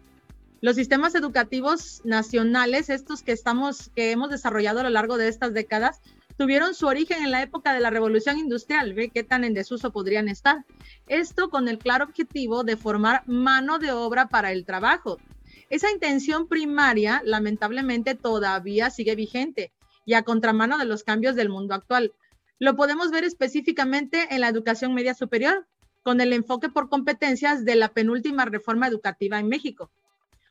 Los 0.60 0.74
sistemas 0.74 1.14
educativos 1.14 2.02
nacionales, 2.04 2.90
estos 2.90 3.22
que 3.22 3.30
estamos, 3.30 3.90
que 3.94 4.10
hemos 4.10 4.28
desarrollado 4.28 4.80
a 4.80 4.82
lo 4.82 4.90
largo 4.90 5.16
de 5.16 5.28
estas 5.28 5.54
décadas, 5.54 6.00
tuvieron 6.38 6.74
su 6.74 6.86
origen 6.86 7.24
en 7.24 7.32
la 7.32 7.42
época 7.42 7.74
de 7.74 7.80
la 7.80 7.90
revolución 7.90 8.38
industrial. 8.38 8.94
Ve 8.94 9.10
qué 9.10 9.24
tan 9.24 9.42
en 9.42 9.54
desuso 9.54 9.90
podrían 9.92 10.28
estar. 10.28 10.64
Esto 11.08 11.50
con 11.50 11.68
el 11.68 11.78
claro 11.78 12.04
objetivo 12.04 12.62
de 12.62 12.76
formar 12.76 13.24
mano 13.26 13.78
de 13.78 13.90
obra 13.90 14.28
para 14.28 14.52
el 14.52 14.64
trabajo. 14.64 15.18
Esa 15.68 15.90
intención 15.90 16.46
primaria, 16.46 17.20
lamentablemente, 17.24 18.14
todavía 18.14 18.88
sigue 18.88 19.16
vigente 19.16 19.72
y 20.06 20.14
a 20.14 20.22
contramano 20.22 20.78
de 20.78 20.84
los 20.84 21.02
cambios 21.02 21.34
del 21.34 21.50
mundo 21.50 21.74
actual. 21.74 22.12
Lo 22.60 22.76
podemos 22.76 23.10
ver 23.10 23.24
específicamente 23.24 24.28
en 24.30 24.40
la 24.40 24.48
educación 24.48 24.94
media 24.94 25.14
superior, 25.14 25.66
con 26.04 26.20
el 26.20 26.32
enfoque 26.32 26.68
por 26.68 26.88
competencias 26.88 27.64
de 27.64 27.74
la 27.74 27.88
penúltima 27.88 28.44
reforma 28.44 28.86
educativa 28.86 29.40
en 29.40 29.48
México. 29.48 29.90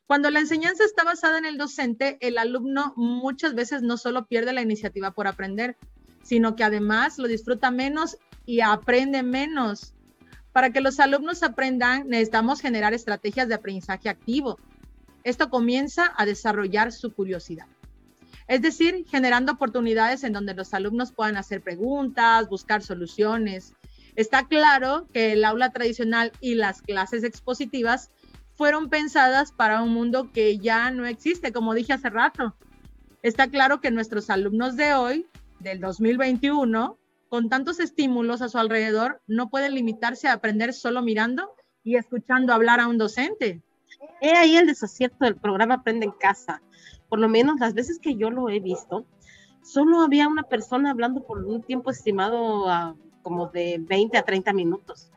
Cuando 0.07 0.29
la 0.29 0.39
enseñanza 0.39 0.85
está 0.85 1.03
basada 1.03 1.37
en 1.37 1.43
el 1.43 1.57
docente, 1.57 2.17
el 2.21 2.37
alumno 2.37 2.93
muchas 2.95 3.53
veces 3.53 3.81
no 3.81 3.97
solo 3.97 4.25
pierde 4.25 4.53
la 4.53 4.61
iniciativa 4.61 5.11
por 5.11 5.27
aprender, 5.27 5.75
sino 6.23 6.55
que 6.55 6.63
además 6.63 7.17
lo 7.19 7.27
disfruta 7.27 7.71
menos 7.71 8.17
y 8.45 8.61
aprende 8.61 9.21
menos. 9.21 9.93
Para 10.53 10.71
que 10.71 10.79
los 10.79 11.01
alumnos 11.01 11.43
aprendan, 11.43 12.07
necesitamos 12.07 12.61
generar 12.61 12.93
estrategias 12.93 13.49
de 13.49 13.55
aprendizaje 13.55 14.07
activo. 14.07 14.57
Esto 15.25 15.49
comienza 15.49 16.13
a 16.15 16.25
desarrollar 16.25 16.93
su 16.93 17.11
curiosidad. 17.13 17.67
Es 18.47 18.61
decir, 18.61 19.05
generando 19.09 19.51
oportunidades 19.51 20.23
en 20.23 20.31
donde 20.31 20.53
los 20.53 20.73
alumnos 20.73 21.11
puedan 21.11 21.35
hacer 21.35 21.61
preguntas, 21.61 22.47
buscar 22.47 22.81
soluciones. 22.81 23.73
Está 24.15 24.47
claro 24.47 25.05
que 25.11 25.33
el 25.33 25.43
aula 25.43 25.71
tradicional 25.71 26.31
y 26.39 26.55
las 26.55 26.81
clases 26.81 27.25
expositivas 27.25 28.09
fueron 28.57 28.89
pensadas 28.89 29.51
para 29.51 29.83
un 29.83 29.93
mundo 29.93 30.31
que 30.33 30.57
ya 30.57 30.89
no 30.89 31.05
existe, 31.05 31.53
como 31.53 31.75
dije 31.75 31.93
hace 31.93 32.09
rato. 32.09 32.55
Está 33.21 33.47
claro 33.49 33.79
que 33.81 33.91
nuestros 33.91 34.31
alumnos 34.31 34.75
de 34.75 34.95
hoy, 34.95 35.27
del 35.59 35.79
2021, 35.79 36.97
con 37.29 37.49
tantos 37.49 37.79
estímulos 37.79 38.41
a 38.41 38.49
su 38.49 38.57
alrededor, 38.57 39.21
no 39.27 39.49
pueden 39.49 39.75
limitarse 39.75 40.27
a 40.27 40.33
aprender 40.33 40.73
solo 40.73 41.03
mirando 41.03 41.53
y 41.83 41.97
escuchando 41.97 42.51
hablar 42.51 42.79
a 42.79 42.87
un 42.87 42.97
docente. 42.97 43.61
He 44.21 44.35
ahí 44.35 44.57
el 44.57 44.65
desacierto 44.65 45.25
del 45.25 45.35
programa 45.35 45.75
Aprende 45.75 46.07
en 46.07 46.11
Casa. 46.11 46.63
Por 47.09 47.19
lo 47.19 47.29
menos 47.29 47.59
las 47.59 47.75
veces 47.75 47.99
que 47.99 48.15
yo 48.15 48.31
lo 48.31 48.49
he 48.49 48.59
visto, 48.59 49.05
solo 49.61 50.01
había 50.01 50.27
una 50.27 50.43
persona 50.43 50.89
hablando 50.89 51.23
por 51.23 51.45
un 51.45 51.61
tiempo 51.61 51.91
estimado 51.91 52.67
a 52.69 52.95
como 53.21 53.47
de 53.47 53.77
20 53.79 54.17
a 54.17 54.23
30 54.23 54.53
minutos 54.53 55.11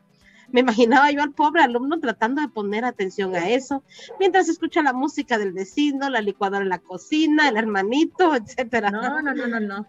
me 0.51 0.61
imaginaba 0.61 1.11
yo 1.11 1.21
al 1.21 1.33
pobre 1.33 1.63
alumno 1.63 1.99
tratando 1.99 2.41
de 2.41 2.47
poner 2.47 2.85
atención 2.85 3.35
a 3.35 3.49
eso, 3.49 3.83
mientras 4.19 4.49
escucha 4.49 4.81
la 4.81 4.93
música 4.93 5.37
del 5.37 5.53
vecino, 5.53 6.09
la 6.09 6.21
licuadora 6.21 6.63
en 6.63 6.69
la 6.69 6.79
cocina, 6.79 7.49
el 7.49 7.57
hermanito, 7.57 8.35
etcétera. 8.35 8.91
No, 8.91 9.21
no, 9.21 9.33
no, 9.33 9.47
no, 9.47 9.59
no. 9.59 9.87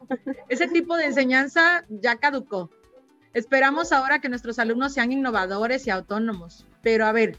Ese 0.49 0.69
tipo 0.69 0.97
de 0.97 1.07
enseñanza 1.07 1.85
ya 1.89 2.17
caducó. 2.17 2.71
Esperamos 3.35 3.93
ahora 3.93 4.21
que 4.21 4.29
nuestros 4.29 4.59
alumnos 4.59 4.93
sean 4.93 5.11
innovadores 5.11 5.87
y 5.87 5.91
autónomos. 5.91 6.67
Pero 6.83 7.07
a 7.07 7.13
ver, 7.13 7.39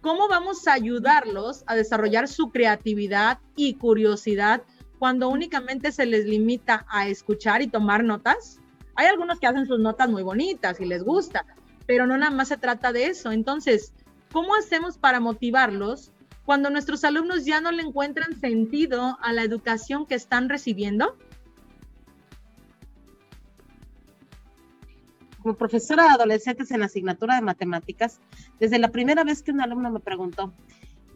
¿cómo 0.00 0.28
vamos 0.28 0.66
a 0.66 0.72
ayudarlos 0.72 1.64
a 1.66 1.74
desarrollar 1.74 2.28
su 2.28 2.50
creatividad 2.50 3.38
y 3.54 3.74
curiosidad 3.74 4.62
cuando 4.98 5.28
únicamente 5.28 5.92
se 5.92 6.06
les 6.06 6.24
limita 6.24 6.86
a 6.88 7.08
escuchar 7.08 7.60
y 7.62 7.68
tomar 7.68 8.04
notas? 8.04 8.58
Hay 8.94 9.06
algunos 9.06 9.38
que 9.38 9.46
hacen 9.46 9.66
sus 9.66 9.78
notas 9.78 10.08
muy 10.08 10.22
bonitas 10.22 10.80
y 10.80 10.86
les 10.86 11.04
gusta, 11.04 11.44
pero 11.88 12.06
no 12.06 12.18
nada 12.18 12.30
más 12.30 12.48
se 12.48 12.58
trata 12.58 12.92
de 12.92 13.06
eso. 13.06 13.32
Entonces, 13.32 13.94
¿cómo 14.30 14.54
hacemos 14.54 14.98
para 14.98 15.20
motivarlos 15.20 16.12
cuando 16.44 16.68
nuestros 16.68 17.02
alumnos 17.02 17.46
ya 17.46 17.62
no 17.62 17.72
le 17.72 17.82
encuentran 17.82 18.38
sentido 18.38 19.16
a 19.22 19.32
la 19.32 19.42
educación 19.42 20.04
que 20.04 20.14
están 20.14 20.50
recibiendo? 20.50 21.16
Como 25.42 25.54
profesora 25.54 26.02
de 26.02 26.10
adolescentes 26.10 26.70
en 26.72 26.80
la 26.80 26.86
asignatura 26.86 27.36
de 27.36 27.40
matemáticas, 27.40 28.20
desde 28.60 28.78
la 28.78 28.90
primera 28.90 29.24
vez 29.24 29.42
que 29.42 29.52
un 29.52 29.62
alumno 29.62 29.90
me 29.90 30.00
preguntó, 30.00 30.52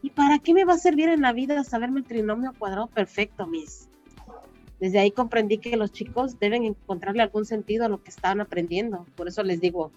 ¿y 0.01 0.09
para 0.09 0.39
qué 0.39 0.55
me 0.55 0.65
va 0.65 0.73
a 0.73 0.79
servir 0.79 1.11
en 1.11 1.21
la 1.21 1.35
vida 1.35 1.65
saberme 1.65 2.01
el 2.01 2.07
trinomio 2.07 2.55
cuadrado 2.59 2.87
perfecto, 2.87 3.47
Miss? 3.47 3.91
Desde 4.81 5.01
ahí 5.01 5.11
comprendí 5.11 5.59
que 5.59 5.77
los 5.77 5.93
chicos 5.93 6.39
deben 6.39 6.65
encontrarle 6.65 7.23
algún 7.23 7.45
sentido 7.45 7.85
a 7.85 7.89
lo 7.91 8.03
que 8.03 8.09
estaban 8.09 8.41
aprendiendo. 8.41 9.07
Por 9.17 9.29
eso 9.29 9.43
les 9.43 9.61
digo, 9.61 9.93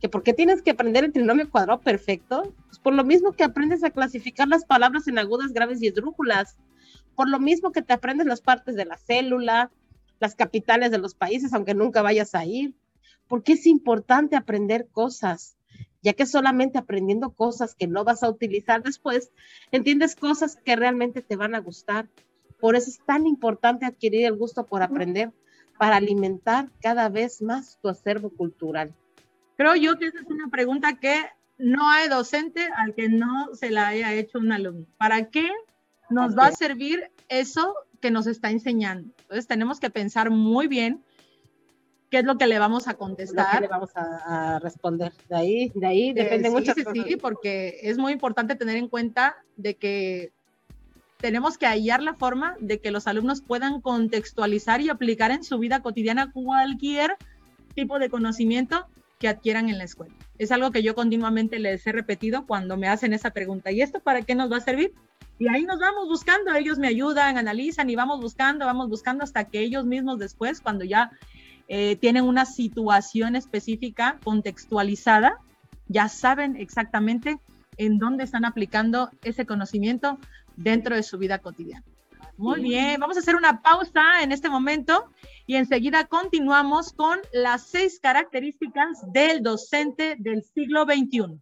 que 0.00 0.08
por 0.08 0.22
qué 0.22 0.32
tienes 0.32 0.62
que 0.62 0.70
aprender 0.70 1.04
el 1.04 1.12
trinomio 1.12 1.50
cuadrado 1.50 1.80
perfecto, 1.80 2.54
pues 2.66 2.78
por 2.78 2.94
lo 2.94 3.04
mismo 3.04 3.32
que 3.32 3.44
aprendes 3.44 3.82
a 3.82 3.90
clasificar 3.90 4.48
las 4.48 4.64
palabras 4.64 5.08
en 5.08 5.18
agudas, 5.18 5.52
graves 5.52 5.82
y 5.82 5.88
esdrújulas, 5.88 6.56
por 7.14 7.28
lo 7.28 7.40
mismo 7.40 7.72
que 7.72 7.82
te 7.82 7.92
aprendes 7.92 8.26
las 8.26 8.40
partes 8.40 8.76
de 8.76 8.84
la 8.84 8.96
célula, 8.96 9.70
las 10.20 10.34
capitales 10.34 10.90
de 10.90 10.98
los 10.98 11.14
países, 11.14 11.52
aunque 11.52 11.74
nunca 11.74 12.02
vayas 12.02 12.34
a 12.34 12.44
ir, 12.44 12.74
porque 13.26 13.54
es 13.54 13.66
importante 13.66 14.36
aprender 14.36 14.88
cosas, 14.92 15.56
ya 16.02 16.12
que 16.12 16.26
solamente 16.26 16.78
aprendiendo 16.78 17.30
cosas 17.30 17.74
que 17.74 17.88
no 17.88 18.04
vas 18.04 18.22
a 18.22 18.30
utilizar 18.30 18.82
después, 18.82 19.32
entiendes 19.72 20.14
cosas 20.14 20.56
que 20.56 20.76
realmente 20.76 21.22
te 21.22 21.36
van 21.36 21.54
a 21.54 21.60
gustar. 21.60 22.08
Por 22.60 22.76
eso 22.76 22.90
es 22.90 22.98
tan 23.04 23.26
importante 23.26 23.84
adquirir 23.84 24.26
el 24.26 24.36
gusto 24.36 24.66
por 24.66 24.82
aprender, 24.82 25.32
para 25.78 25.96
alimentar 25.96 26.68
cada 26.80 27.08
vez 27.08 27.40
más 27.40 27.78
tu 27.80 27.88
acervo 27.88 28.30
cultural. 28.30 28.94
Creo 29.58 29.74
yo 29.74 29.98
que 29.98 30.06
esa 30.06 30.20
es 30.20 30.26
una 30.28 30.48
pregunta 30.50 31.00
que 31.00 31.16
no 31.58 31.90
hay 31.90 32.08
docente 32.08 32.68
al 32.76 32.94
que 32.94 33.08
no 33.08 33.56
se 33.56 33.70
la 33.70 33.88
haya 33.88 34.14
hecho 34.14 34.38
un 34.38 34.52
alumno. 34.52 34.86
¿Para 34.96 35.30
qué 35.30 35.50
nos 36.10 36.38
va 36.38 36.46
a 36.46 36.52
servir 36.52 37.10
eso 37.28 37.74
que 38.00 38.12
nos 38.12 38.28
está 38.28 38.50
enseñando? 38.50 39.12
Entonces 39.22 39.48
tenemos 39.48 39.80
que 39.80 39.90
pensar 39.90 40.30
muy 40.30 40.68
bien 40.68 41.02
qué 42.08 42.18
es 42.18 42.24
lo 42.24 42.38
que 42.38 42.46
le 42.46 42.60
vamos 42.60 42.86
a 42.86 42.94
contestar. 42.94 43.56
Lo 43.56 43.62
le 43.62 43.66
vamos 43.66 43.90
a, 43.96 44.60
responder. 44.60 45.12
De 45.28 45.36
ahí, 45.36 45.72
de 45.74 45.86
ahí 45.88 46.12
depende 46.12 46.50
mucho. 46.50 46.72
Sí, 46.74 46.84
sí, 47.08 47.16
porque 47.16 47.80
es 47.82 47.98
muy 47.98 48.12
importante 48.12 48.54
tener 48.54 48.76
en 48.76 48.86
cuenta 48.86 49.38
de 49.56 49.74
que 49.74 50.30
tenemos 51.16 51.58
que 51.58 51.66
hallar 51.66 52.00
la 52.00 52.14
forma 52.14 52.54
de 52.60 52.80
que 52.80 52.92
los 52.92 53.08
alumnos 53.08 53.42
puedan 53.42 53.80
contextualizar 53.80 54.80
y 54.82 54.88
aplicar 54.88 55.32
en 55.32 55.42
su 55.42 55.58
vida 55.58 55.82
cotidiana 55.82 56.30
cualquier 56.30 57.16
tipo 57.74 57.98
de 57.98 58.08
conocimiento 58.08 58.86
que 59.18 59.28
adquieran 59.28 59.68
en 59.68 59.78
la 59.78 59.84
escuela. 59.84 60.14
Es 60.38 60.52
algo 60.52 60.70
que 60.70 60.82
yo 60.82 60.94
continuamente 60.94 61.58
les 61.58 61.86
he 61.86 61.92
repetido 61.92 62.46
cuando 62.46 62.76
me 62.76 62.88
hacen 62.88 63.12
esa 63.12 63.30
pregunta. 63.30 63.72
¿Y 63.72 63.82
esto 63.82 64.00
para 64.00 64.22
qué 64.22 64.34
nos 64.34 64.50
va 64.50 64.58
a 64.58 64.60
servir? 64.60 64.94
Y 65.38 65.48
ahí 65.48 65.64
nos 65.64 65.78
vamos 65.78 66.08
buscando, 66.08 66.52
ellos 66.54 66.78
me 66.78 66.88
ayudan, 66.88 67.38
analizan 67.38 67.88
y 67.90 67.96
vamos 67.96 68.20
buscando, 68.20 68.66
vamos 68.66 68.88
buscando 68.88 69.22
hasta 69.22 69.44
que 69.44 69.60
ellos 69.60 69.84
mismos 69.84 70.18
después, 70.18 70.60
cuando 70.60 70.84
ya 70.84 71.12
eh, 71.68 71.96
tienen 71.96 72.24
una 72.24 72.44
situación 72.44 73.36
específica, 73.36 74.18
contextualizada, 74.24 75.38
ya 75.86 76.08
saben 76.08 76.56
exactamente 76.56 77.38
en 77.76 77.98
dónde 77.98 78.24
están 78.24 78.44
aplicando 78.44 79.10
ese 79.22 79.46
conocimiento 79.46 80.18
dentro 80.56 80.96
de 80.96 81.04
su 81.04 81.18
vida 81.18 81.38
cotidiana. 81.38 81.84
Muy 82.38 82.60
bien, 82.60 83.00
vamos 83.00 83.16
a 83.16 83.20
hacer 83.20 83.34
una 83.34 83.62
pausa 83.62 84.22
en 84.22 84.30
este 84.30 84.48
momento 84.48 85.10
y 85.44 85.56
enseguida 85.56 86.04
continuamos 86.04 86.92
con 86.92 87.18
las 87.32 87.66
seis 87.66 87.98
características 88.00 89.02
del 89.12 89.42
docente 89.42 90.14
del 90.20 90.44
siglo 90.44 90.84
XXI. 90.84 91.40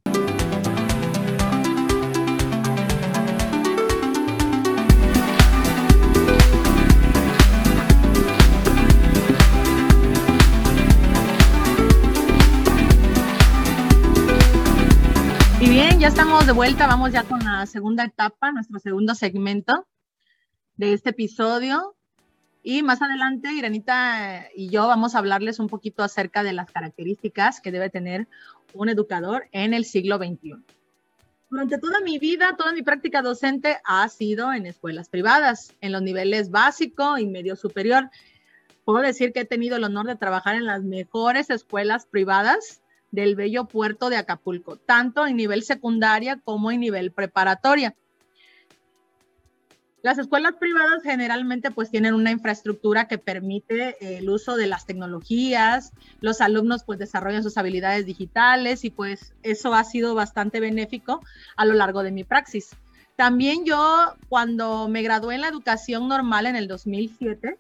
Y 15.60 15.68
bien, 15.68 16.00
ya 16.00 16.08
estamos 16.08 16.46
de 16.46 16.52
vuelta, 16.52 16.86
vamos 16.86 17.12
ya 17.12 17.22
con 17.24 17.40
la 17.40 17.66
segunda 17.66 18.04
etapa, 18.04 18.50
nuestro 18.50 18.78
segundo 18.78 19.14
segmento 19.14 19.86
de 20.76 20.92
este 20.92 21.10
episodio. 21.10 21.96
Y 22.62 22.82
más 22.82 23.00
adelante, 23.00 23.52
Irenita 23.52 24.48
y 24.54 24.68
yo 24.68 24.86
vamos 24.86 25.14
a 25.14 25.18
hablarles 25.18 25.58
un 25.58 25.68
poquito 25.68 26.02
acerca 26.02 26.42
de 26.42 26.52
las 26.52 26.70
características 26.70 27.60
que 27.60 27.70
debe 27.70 27.90
tener 27.90 28.26
un 28.74 28.88
educador 28.88 29.48
en 29.52 29.72
el 29.72 29.84
siglo 29.84 30.16
XXI. 30.16 30.56
Durante 31.48 31.78
toda 31.78 32.00
mi 32.00 32.18
vida, 32.18 32.56
toda 32.58 32.72
mi 32.72 32.82
práctica 32.82 33.22
docente 33.22 33.78
ha 33.84 34.08
sido 34.08 34.52
en 34.52 34.66
escuelas 34.66 35.08
privadas, 35.08 35.72
en 35.80 35.92
los 35.92 36.02
niveles 36.02 36.50
básico 36.50 37.18
y 37.18 37.26
medio 37.26 37.54
superior. 37.54 38.10
Puedo 38.84 39.00
decir 39.00 39.32
que 39.32 39.40
he 39.40 39.44
tenido 39.44 39.76
el 39.76 39.84
honor 39.84 40.06
de 40.06 40.16
trabajar 40.16 40.56
en 40.56 40.66
las 40.66 40.82
mejores 40.82 41.50
escuelas 41.50 42.06
privadas 42.06 42.82
del 43.12 43.36
bello 43.36 43.66
puerto 43.66 44.10
de 44.10 44.16
Acapulco, 44.16 44.76
tanto 44.76 45.24
en 45.24 45.36
nivel 45.36 45.62
secundaria 45.62 46.40
como 46.44 46.72
en 46.72 46.80
nivel 46.80 47.12
preparatoria. 47.12 47.94
Las 50.06 50.18
escuelas 50.18 50.52
privadas 50.60 51.02
generalmente 51.02 51.72
pues 51.72 51.90
tienen 51.90 52.14
una 52.14 52.30
infraestructura 52.30 53.08
que 53.08 53.18
permite 53.18 53.96
el 54.18 54.30
uso 54.30 54.54
de 54.54 54.68
las 54.68 54.86
tecnologías, 54.86 55.92
los 56.20 56.40
alumnos 56.40 56.84
pues 56.84 57.00
desarrollan 57.00 57.42
sus 57.42 57.58
habilidades 57.58 58.06
digitales 58.06 58.84
y 58.84 58.90
pues 58.90 59.34
eso 59.42 59.74
ha 59.74 59.82
sido 59.82 60.14
bastante 60.14 60.60
benéfico 60.60 61.24
a 61.56 61.64
lo 61.64 61.74
largo 61.74 62.04
de 62.04 62.12
mi 62.12 62.22
praxis. 62.22 62.76
También 63.16 63.64
yo 63.64 64.14
cuando 64.28 64.86
me 64.86 65.02
gradué 65.02 65.34
en 65.34 65.40
la 65.40 65.48
educación 65.48 66.06
normal 66.06 66.46
en 66.46 66.54
el 66.54 66.68
2007, 66.68 67.56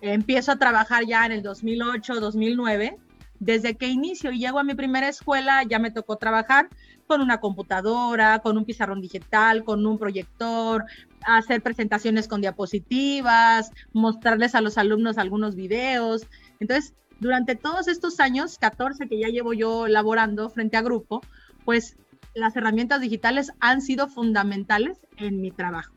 empiezo 0.00 0.50
a 0.50 0.56
trabajar 0.56 1.06
ya 1.06 1.24
en 1.24 1.30
el 1.30 1.42
2008, 1.44 2.18
2009 2.18 2.98
desde 3.38 3.76
que 3.76 3.88
inicio 3.88 4.32
y 4.32 4.38
llego 4.38 4.58
a 4.58 4.64
mi 4.64 4.74
primera 4.74 5.08
escuela, 5.08 5.62
ya 5.64 5.78
me 5.78 5.90
tocó 5.90 6.16
trabajar 6.16 6.68
con 7.06 7.20
una 7.20 7.40
computadora, 7.40 8.40
con 8.40 8.56
un 8.56 8.64
pizarrón 8.64 9.00
digital, 9.00 9.64
con 9.64 9.86
un 9.86 9.98
proyector, 9.98 10.84
hacer 11.26 11.62
presentaciones 11.62 12.28
con 12.28 12.40
diapositivas, 12.40 13.70
mostrarles 13.92 14.54
a 14.54 14.60
los 14.60 14.78
alumnos 14.78 15.18
algunos 15.18 15.54
videos. 15.54 16.26
Entonces, 16.60 16.94
durante 17.20 17.54
todos 17.54 17.88
estos 17.88 18.20
años, 18.20 18.58
14 18.58 19.08
que 19.08 19.18
ya 19.18 19.28
llevo 19.28 19.52
yo 19.52 19.86
laborando 19.86 20.50
frente 20.50 20.76
a 20.76 20.82
grupo, 20.82 21.20
pues 21.64 21.96
las 22.34 22.56
herramientas 22.56 23.00
digitales 23.00 23.52
han 23.60 23.80
sido 23.80 24.08
fundamentales 24.08 24.98
en 25.16 25.40
mi 25.40 25.50
trabajo. 25.50 25.94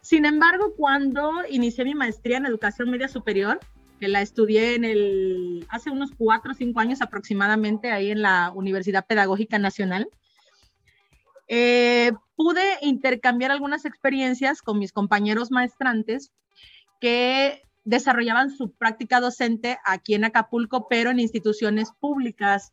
Sin 0.00 0.24
embargo, 0.24 0.74
cuando 0.76 1.32
inicié 1.48 1.84
mi 1.84 1.94
maestría 1.94 2.36
en 2.36 2.46
educación 2.46 2.90
media 2.90 3.08
superior, 3.08 3.60
que 4.00 4.08
la 4.08 4.20
estudié 4.20 4.74
en 4.74 4.84
el, 4.84 5.64
hace 5.68 5.90
unos 5.90 6.10
cuatro 6.18 6.50
o 6.50 6.54
cinco 6.54 6.80
años 6.80 7.00
aproximadamente, 7.00 7.92
ahí 7.92 8.10
en 8.10 8.20
la 8.20 8.50
Universidad 8.52 9.06
Pedagógica 9.06 9.60
Nacional. 9.60 10.08
Eh, 11.48 12.12
pude 12.36 12.62
intercambiar 12.80 13.50
algunas 13.50 13.84
experiencias 13.84 14.62
con 14.62 14.78
mis 14.78 14.92
compañeros 14.92 15.50
maestrantes 15.50 16.32
que 17.00 17.62
desarrollaban 17.84 18.50
su 18.50 18.72
práctica 18.72 19.20
docente 19.20 19.78
aquí 19.84 20.14
en 20.14 20.24
Acapulco, 20.24 20.86
pero 20.88 21.10
en 21.10 21.20
instituciones 21.20 21.92
públicas. 21.98 22.72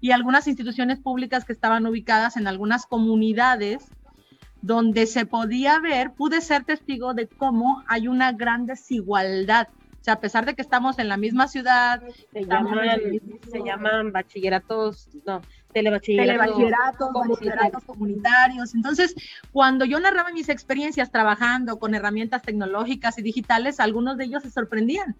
Y 0.00 0.12
algunas 0.12 0.46
instituciones 0.46 0.98
públicas 1.00 1.44
que 1.44 1.52
estaban 1.52 1.86
ubicadas 1.86 2.36
en 2.36 2.46
algunas 2.46 2.86
comunidades 2.86 3.84
donde 4.62 5.06
se 5.06 5.24
podía 5.24 5.80
ver, 5.80 6.12
pude 6.12 6.40
ser 6.40 6.64
testigo 6.64 7.14
de 7.14 7.26
cómo 7.28 7.82
hay 7.86 8.08
una 8.08 8.32
gran 8.32 8.66
desigualdad 8.66 9.68
o 10.00 10.02
sea, 10.02 10.14
a 10.14 10.20
pesar 10.20 10.46
de 10.46 10.54
que 10.54 10.62
estamos 10.62 10.98
en 10.98 11.08
la 11.08 11.18
misma 11.18 11.46
ciudad, 11.46 12.02
se 12.32 13.62
llaman, 13.62 14.12
bachilleratos, 14.12 15.08
no, 15.26 15.42
telebachilleratos, 15.74 17.12
telebachilleratos, 17.12 17.84
comunitarios. 17.84 18.74
Entonces, 18.74 19.14
cuando 19.52 19.84
yo 19.84 20.00
narraba 20.00 20.32
mis 20.32 20.48
experiencias 20.48 21.10
trabajando 21.10 21.78
con 21.78 21.94
herramientas 21.94 22.40
tecnológicas 22.42 23.18
y 23.18 23.22
digitales, 23.22 23.78
algunos 23.78 24.16
de 24.16 24.24
ellos 24.24 24.42
se 24.42 24.50
sorprendían. 24.50 25.16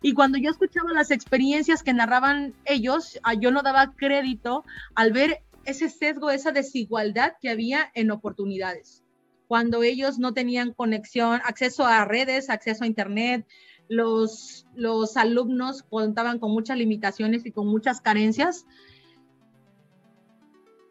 Y 0.00 0.14
cuando 0.14 0.38
yo 0.38 0.50
escuchaba 0.50 0.92
las 0.92 1.10
experiencias 1.10 1.82
que 1.82 1.92
narraban 1.92 2.54
ellos, 2.64 3.18
ah, 3.24 3.34
yo 3.34 3.50
no 3.50 3.62
daba 3.62 3.94
crédito 3.96 4.64
al 4.94 5.12
ver 5.12 5.42
ese 5.64 5.88
sesgo, 5.88 6.30
esa 6.30 6.52
desigualdad 6.52 7.34
que 7.40 7.50
había 7.50 7.90
en 7.94 8.12
oportunidades. 8.12 9.02
Cuando 9.46 9.82
ellos 9.82 10.18
no 10.18 10.32
tenían 10.32 10.72
conexión, 10.72 11.40
acceso 11.44 11.86
a 11.86 12.04
redes, 12.04 12.48
acceso 12.48 12.84
a 12.84 12.86
Internet, 12.86 13.46
los, 13.92 14.66
los 14.74 15.18
alumnos 15.18 15.82
contaban 15.82 16.38
con 16.38 16.50
muchas 16.50 16.78
limitaciones 16.78 17.44
y 17.44 17.52
con 17.52 17.66
muchas 17.66 18.00
carencias, 18.00 18.64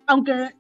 aunque 0.06 0.56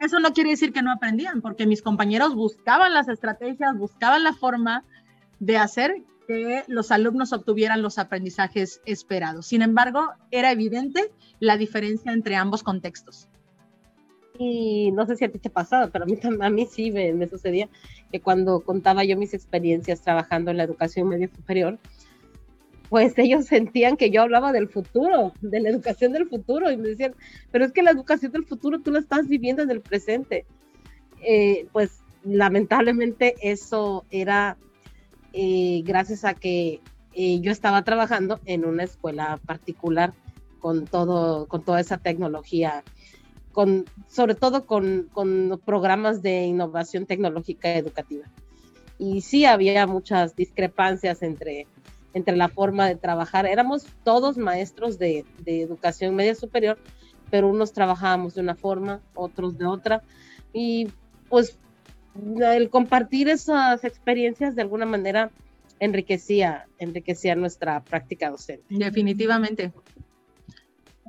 eso 0.00 0.18
no 0.18 0.32
quiere 0.32 0.50
decir 0.50 0.72
que 0.72 0.82
no 0.82 0.90
aprendían, 0.90 1.40
porque 1.40 1.66
mis 1.66 1.82
compañeros 1.82 2.34
buscaban 2.34 2.92
las 2.92 3.08
estrategias, 3.08 3.78
buscaban 3.78 4.24
la 4.24 4.32
forma 4.32 4.84
de 5.38 5.56
hacer 5.56 6.02
que 6.26 6.64
los 6.66 6.90
alumnos 6.90 7.32
obtuvieran 7.32 7.80
los 7.80 7.98
aprendizajes 7.98 8.80
esperados. 8.84 9.46
Sin 9.46 9.62
embargo, 9.62 10.14
era 10.32 10.50
evidente 10.50 11.12
la 11.38 11.56
diferencia 11.56 12.12
entre 12.12 12.34
ambos 12.34 12.64
contextos 12.64 13.28
y 14.38 14.90
no 14.92 15.06
sé 15.06 15.16
si 15.16 15.24
a 15.24 15.30
ti 15.30 15.38
te 15.38 15.48
ha 15.48 15.52
pasado, 15.52 15.90
pero 15.90 16.04
a 16.04 16.06
mí, 16.06 16.18
a 16.40 16.50
mí 16.50 16.66
sí 16.66 16.90
me, 16.90 17.28
sucedía 17.28 17.68
que 18.10 18.20
cuando 18.20 18.60
contaba 18.60 19.04
yo 19.04 19.16
mis 19.16 19.34
experiencias 19.34 20.02
trabajando 20.02 20.50
en 20.50 20.58
la 20.58 20.64
educación 20.64 21.08
media 21.08 21.28
superior, 21.34 21.78
pues 22.88 23.14
ellos 23.18 23.46
sentían 23.46 23.96
que 23.96 24.10
yo 24.10 24.22
hablaba 24.22 24.52
del 24.52 24.68
futuro, 24.68 25.32
de 25.40 25.60
la 25.60 25.70
educación 25.70 26.12
del 26.12 26.28
futuro, 26.28 26.70
y 26.70 26.76
me 26.76 26.88
decían, 26.88 27.14
pero 27.50 27.64
es 27.64 27.72
que 27.72 27.82
la 27.82 27.90
educación 27.90 28.32
del 28.32 28.44
futuro 28.44 28.80
tú 28.80 28.92
la 28.92 29.00
estás 29.00 29.28
viviendo 29.28 29.62
en 29.62 29.70
el 29.70 29.80
presente. 29.80 30.46
Eh, 31.22 31.66
pues 31.72 32.02
lamentablemente 32.24 33.34
eso 33.40 34.04
era 34.10 34.56
eh, 35.32 35.82
gracias 35.84 36.24
a 36.24 36.34
que 36.34 36.80
eh, 37.14 37.40
yo 37.40 37.50
estaba 37.50 37.82
trabajando 37.82 38.40
en 38.44 38.64
una 38.64 38.84
escuela 38.84 39.40
particular 39.46 40.12
con 40.60 40.86
todo, 40.86 41.46
con 41.46 41.64
toda 41.64 41.80
esa 41.80 41.98
tecnología 41.98 42.84
sobre 44.08 44.34
todo 44.34 44.66
con, 44.66 45.10
programas 45.64 46.22
de 46.22 46.44
innovación 46.44 47.06
tecnológica 47.06 47.74
educativa. 47.74 48.26
Y 48.98 49.20
sí 49.22 49.44
había 49.44 49.86
muchas 49.86 50.36
discrepancias 50.36 51.22
entre, 51.22 51.66
entre 52.12 52.36
la 52.36 52.48
forma 52.48 52.86
de 52.86 52.96
trabajar. 52.96 53.46
Éramos 53.46 53.86
todos 54.04 54.36
maestros 54.36 54.98
de, 54.98 55.24
educación 55.46 56.14
media 56.14 56.34
superior, 56.34 56.78
pero 57.30 57.48
unos 57.48 57.72
trabajábamos 57.72 58.34
de 58.34 58.42
una 58.42 58.54
forma, 58.54 59.00
otros 59.14 59.56
de 59.58 59.66
otra. 59.66 60.02
Y 60.52 60.88
pues 61.28 61.58
el 62.40 62.70
compartir 62.70 63.28
esas 63.28 63.84
experiencias 63.84 64.54
de 64.54 64.62
alguna 64.62 64.86
manera 64.86 65.30
enriquecía, 65.78 66.66
enriquecía 66.78 67.34
nuestra 67.34 67.82
práctica 67.82 68.30
docente. 68.30 68.64
Definitivamente. 68.70 69.72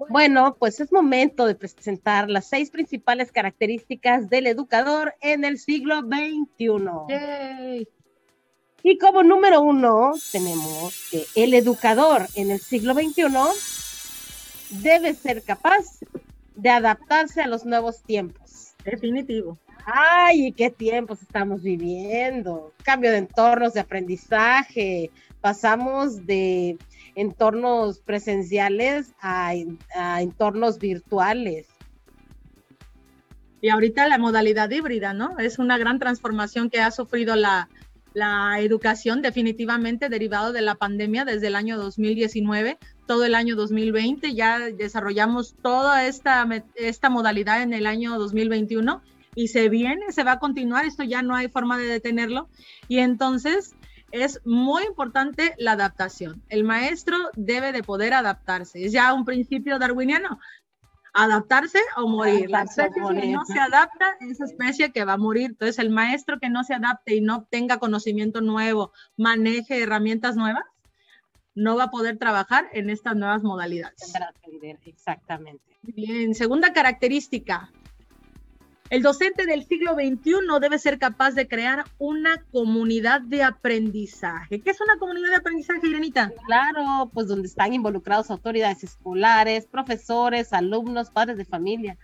Bueno, 0.09 0.55
pues 0.59 0.79
es 0.79 0.91
momento 0.91 1.47
de 1.47 1.55
presentar 1.55 2.29
las 2.29 2.47
seis 2.47 2.69
principales 2.69 3.31
características 3.31 4.29
del 4.29 4.47
educador 4.47 5.15
en 5.21 5.43
el 5.43 5.57
siglo 5.57 6.01
XXI. 6.01 7.87
Y 8.83 8.97
como 8.99 9.23
número 9.23 9.61
uno, 9.61 10.13
tenemos 10.31 11.09
que 11.09 11.25
el 11.35 11.53
educador 11.55 12.27
en 12.35 12.51
el 12.51 12.59
siglo 12.59 12.93
XXI 12.93 13.23
debe 14.81 15.13
ser 15.15 15.41
capaz 15.43 15.99
de 16.55 16.69
adaptarse 16.69 17.41
a 17.41 17.47
los 17.47 17.65
nuevos 17.65 18.01
tiempos. 18.03 18.73
Definitivo. 18.85 19.57
Ay, 19.85 20.51
qué 20.51 20.69
tiempos 20.69 21.21
estamos 21.21 21.63
viviendo. 21.63 22.73
Cambio 22.83 23.11
de 23.11 23.17
entornos 23.17 23.73
de 23.73 23.79
aprendizaje. 23.79 25.11
Pasamos 25.41 26.25
de 26.25 26.77
entornos 27.17 27.99
presenciales 27.99 29.11
a, 29.19 29.53
entornos 30.21 30.77
virtuales. 30.77 31.67
Y 33.59 33.69
ahorita 33.69 34.07
la 34.07 34.19
modalidad 34.19 34.69
híbrida, 34.69 35.13
¿no? 35.13 35.39
Es 35.39 35.57
una 35.57 35.79
gran 35.79 35.97
transformación 35.97 36.69
que 36.69 36.79
ha 36.79 36.91
sufrido 36.91 37.35
la, 37.35 37.67
educación 38.59 39.21
definitivamente 39.21 40.09
derivado 40.09 40.51
de 40.51 40.61
la 40.61 40.73
pandemia 40.73 41.23
desde 41.23 41.47
el 41.47 41.55
año 41.55 41.77
2019, 41.77 42.79
todo 43.05 43.25
el 43.25 43.35
año 43.35 43.55
2020, 43.55 44.33
ya 44.33 44.59
desarrollamos 44.59 45.55
toda 45.61 46.07
esta, 46.07 46.47
esta 46.73 47.09
modalidad 47.11 47.61
en 47.61 47.73
el 47.73 47.85
año 47.85 48.17
2021 48.17 49.03
y 49.35 49.49
se 49.49 49.69
viene, 49.69 50.11
se 50.11 50.23
va 50.23 50.33
a 50.33 50.39
continuar, 50.39 50.85
esto 50.85 51.03
ya 51.03 51.21
no 51.21 51.35
hay 51.35 51.47
forma 51.47 51.77
de 51.77 51.85
detenerlo. 51.85 52.49
Y 52.87 52.97
entonces 52.99 53.75
es 54.11 54.41
muy 54.45 54.83
importante 54.83 55.53
la 55.57 55.73
adaptación. 55.73 56.41
El 56.49 56.63
maestro 56.63 57.17
debe 57.35 57.71
de 57.71 57.83
poder 57.83 58.13
adaptarse. 58.13 58.85
Es 58.85 58.91
ya 58.91 59.13
un 59.13 59.25
principio 59.25 59.79
darwiniano. 59.79 60.39
Adaptarse 61.13 61.79
o 61.95 62.07
morir. 62.07 62.49
La 62.49 62.63
especie 62.63 63.01
que 63.19 63.27
no 63.27 63.45
se 63.45 63.59
adapta 63.59 64.17
es 64.21 64.39
especie 64.39 64.91
que 64.91 65.03
va 65.03 65.13
a 65.13 65.17
morir. 65.17 65.51
Entonces, 65.51 65.79
el 65.79 65.89
maestro 65.89 66.39
que 66.39 66.49
no 66.49 66.63
se 66.63 66.75
adapte 66.75 67.15
y 67.15 67.21
no 67.21 67.47
tenga 67.49 67.79
conocimiento 67.79 68.41
nuevo, 68.41 68.91
maneje 69.17 69.81
herramientas 69.81 70.35
nuevas, 70.35 70.63
no 71.55 71.75
va 71.75 71.85
a 71.85 71.89
poder 71.89 72.19
trabajar 72.19 72.69
en 72.71 72.91
estas 72.91 73.15
nuevas 73.15 73.41
modalidades. 73.41 74.13
Exactamente. 74.85 75.63
Bien, 75.81 76.35
segunda 76.35 76.71
característica, 76.71 77.71
El 78.89 79.03
docente 79.03 79.45
del 79.45 79.65
siglo 79.65 79.95
XXI 79.95 80.31
debe 80.61 80.79
ser 80.79 80.97
capaz 80.97 81.31
de 81.31 81.45
crear 81.45 81.83
una 81.97 82.41
comunidad 82.53 83.19
de 83.19 83.43
aprendizaje. 83.43 84.61
¿Qué 84.61 84.69
es 84.69 84.79
una 84.79 84.97
comunidad 84.97 85.29
de 85.29 85.35
aprendizaje, 85.35 85.87
Irenita? 85.87 86.31
Claro, 86.45 87.11
pues 87.13 87.27
donde 87.27 87.49
están 87.49 87.73
involucrados 87.73 88.31
autoridades 88.31 88.85
escolares, 88.85 89.65
profesores, 89.65 90.53
alumnos, 90.53 91.09
padres 91.09 91.37
de 91.37 91.43
familia, 91.43 91.97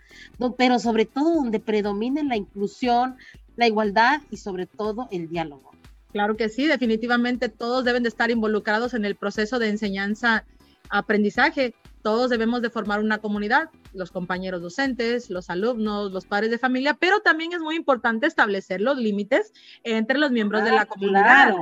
pero 0.58 0.78
sobre 0.78 1.06
todo 1.06 1.36
donde 1.36 1.58
predomine 1.58 2.22
la 2.22 2.36
inclusión, 2.36 3.16
la 3.56 3.66
igualdad 3.66 4.20
y 4.30 4.36
sobre 4.36 4.66
todo 4.66 5.08
el 5.10 5.30
diálogo. 5.30 5.70
Claro 6.12 6.36
que 6.36 6.50
sí, 6.50 6.66
definitivamente 6.66 7.48
todos 7.48 7.84
deben 7.84 8.02
de 8.02 8.10
estar 8.10 8.30
involucrados 8.30 8.92
en 8.92 9.06
el 9.06 9.16
proceso 9.16 9.58
de 9.58 9.70
enseñanza-aprendizaje. 9.70 11.74
Todos 12.02 12.28
debemos 12.28 12.60
de 12.60 12.68
formar 12.68 13.00
una 13.00 13.18
comunidad 13.18 13.70
los 13.94 14.10
compañeros 14.10 14.60
docentes, 14.60 15.30
los 15.30 15.50
alumnos, 15.50 16.12
los 16.12 16.26
padres 16.26 16.50
de 16.50 16.58
familia, 16.58 16.94
pero 16.94 17.20
también 17.20 17.52
es 17.52 17.60
muy 17.60 17.76
importante 17.76 18.26
establecer 18.26 18.80
los 18.80 18.98
límites 18.98 19.52
entre 19.82 20.18
los 20.18 20.30
miembros 20.30 20.64
de 20.64 20.72
la 20.72 20.82
ah, 20.82 20.86
comunidad. 20.86 21.54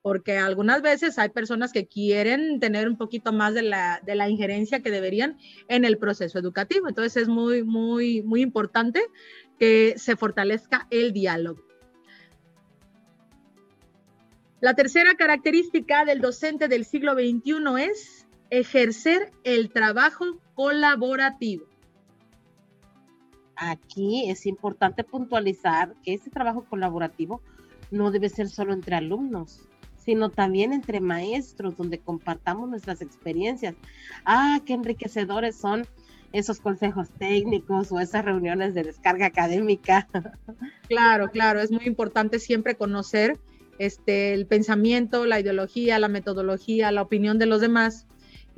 Porque 0.00 0.38
algunas 0.38 0.80
veces 0.80 1.18
hay 1.18 1.30
personas 1.30 1.72
que 1.72 1.86
quieren 1.86 2.60
tener 2.60 2.88
un 2.88 2.96
poquito 2.96 3.32
más 3.32 3.52
de 3.54 3.62
la, 3.62 4.00
de 4.04 4.14
la 4.14 4.28
injerencia 4.28 4.80
que 4.80 4.90
deberían 4.90 5.36
en 5.68 5.84
el 5.84 5.98
proceso 5.98 6.38
educativo. 6.38 6.88
Entonces 6.88 7.22
es 7.22 7.28
muy, 7.28 7.64
muy, 7.64 8.22
muy 8.22 8.40
importante 8.40 9.02
que 9.58 9.94
se 9.98 10.16
fortalezca 10.16 10.86
el 10.90 11.12
diálogo. 11.12 11.68
La 14.60 14.74
tercera 14.74 15.14
característica 15.14 16.04
del 16.04 16.20
docente 16.20 16.66
del 16.66 16.84
siglo 16.84 17.14
XXI 17.14 17.54
es 17.80 18.26
ejercer 18.50 19.30
el 19.44 19.70
trabajo 19.70 20.40
colaborativo. 20.54 21.67
Aquí 23.60 24.30
es 24.30 24.46
importante 24.46 25.02
puntualizar 25.02 25.92
que 26.04 26.14
este 26.14 26.30
trabajo 26.30 26.64
colaborativo 26.64 27.42
no 27.90 28.12
debe 28.12 28.28
ser 28.28 28.48
solo 28.48 28.72
entre 28.72 28.94
alumnos, 28.94 29.62
sino 29.96 30.30
también 30.30 30.72
entre 30.72 31.00
maestros, 31.00 31.76
donde 31.76 31.98
compartamos 31.98 32.68
nuestras 32.68 33.02
experiencias. 33.02 33.74
Ah, 34.24 34.60
qué 34.64 34.74
enriquecedores 34.74 35.56
son 35.56 35.86
esos 36.32 36.60
consejos 36.60 37.08
técnicos 37.18 37.90
o 37.90 37.98
esas 37.98 38.24
reuniones 38.24 38.74
de 38.74 38.84
descarga 38.84 39.26
académica. 39.26 40.08
Claro, 40.88 41.28
claro, 41.28 41.60
es 41.60 41.70
muy 41.70 41.84
importante 41.84 42.38
siempre 42.38 42.74
conocer 42.74 43.38
este, 43.78 44.32
el 44.32 44.46
pensamiento, 44.46 45.26
la 45.26 45.38
ideología, 45.38 45.98
la 45.98 46.08
metodología, 46.08 46.90
la 46.92 47.02
opinión 47.02 47.38
de 47.38 47.44
los 47.44 47.60
demás 47.60 48.06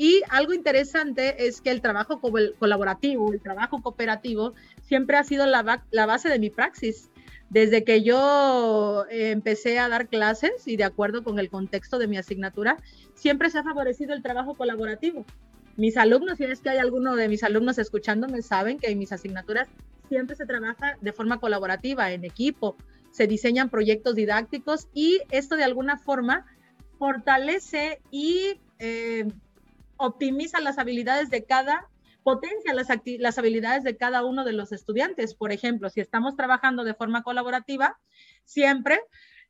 y 0.01 0.23
algo 0.31 0.55
interesante 0.55 1.47
es 1.47 1.61
que 1.61 1.71
el 1.71 1.83
trabajo 1.83 2.23
colaborativo, 2.59 3.35
el 3.35 3.43
trabajo 3.43 3.83
cooperativo, 3.83 4.55
siempre 4.81 5.19
ha 5.19 5.25
sido 5.25 5.45
la, 5.45 5.63
base 6.07 6.31
de 6.31 6.39
mi 6.39 6.49
praxis. 6.49 7.11
Desde 7.51 7.85
que 7.85 8.03
yo 8.03 9.05
eh, 9.11 9.31
empecé 9.31 9.79
a 9.79 9.91
dar 9.91 10.09
clases 10.09 10.67
y 10.67 10.79
de 10.79 10.85
acuerdo 10.85 11.23
con 11.23 11.39
el 11.39 11.51
contexto 11.51 11.99
de 11.99 12.09
mi 12.09 12.17
asignatura, 12.17 12.79
siempre 13.13 13.51
se 13.51 13.59
ha 13.59 13.63
favorecido 13.63 14.15
el 14.15 14.23
trabajo 14.23 14.55
colaborativo. 14.55 15.27
Mis 15.77 15.99
alumnos, 15.99 16.39
si 16.39 16.45
es 16.45 16.63
que 16.63 16.71
hay 16.71 16.79
alguno 16.79 17.15
de 17.15 17.29
mis 17.29 17.45
alumnos 17.45 17.77
escuchándome, 17.77 18.41
saben 18.41 18.79
que 18.79 18.91
en 18.91 18.99
mis 18.99 19.13
asignaturas 19.13 19.69
siempre 20.09 20.35
se 20.35 20.47
trabaja 20.47 20.97
de 21.03 21.13
forma 21.13 21.41
colaborativa, 21.41 22.11
en 22.11 22.25
equipo, 22.25 22.75
se 23.11 23.27
diseñan 23.27 23.69
proyectos 23.69 24.15
didácticos 24.15 24.89
y 24.95 25.21
esto 25.31 25.57
de 25.57 25.65
alguna 25.65 25.99
forma 25.99 26.47
fortalece 26.99 28.01
y 28.11 28.59
eh, 28.79 29.27
optimiza 30.01 30.61
las 30.61 30.79
habilidades 30.79 31.31
de 31.31 31.45
cada, 31.45 31.89
potencia 32.23 32.75
las, 32.75 32.89
las 33.19 33.39
habilidades 33.39 33.85
de 33.85 33.97
cada 33.97 34.25
uno 34.25 34.45
de 34.45 34.55
los 34.55 34.73
estudiantes. 34.73 35.35
Por 35.35 35.53
ejemplo, 35.53 35.91
si 35.91 36.01
estamos 36.01 36.37
trabajando 36.37 36.85
de 36.85 36.95
forma 36.95 37.23
colaborativa, 37.23 37.99
siempre 38.45 39.01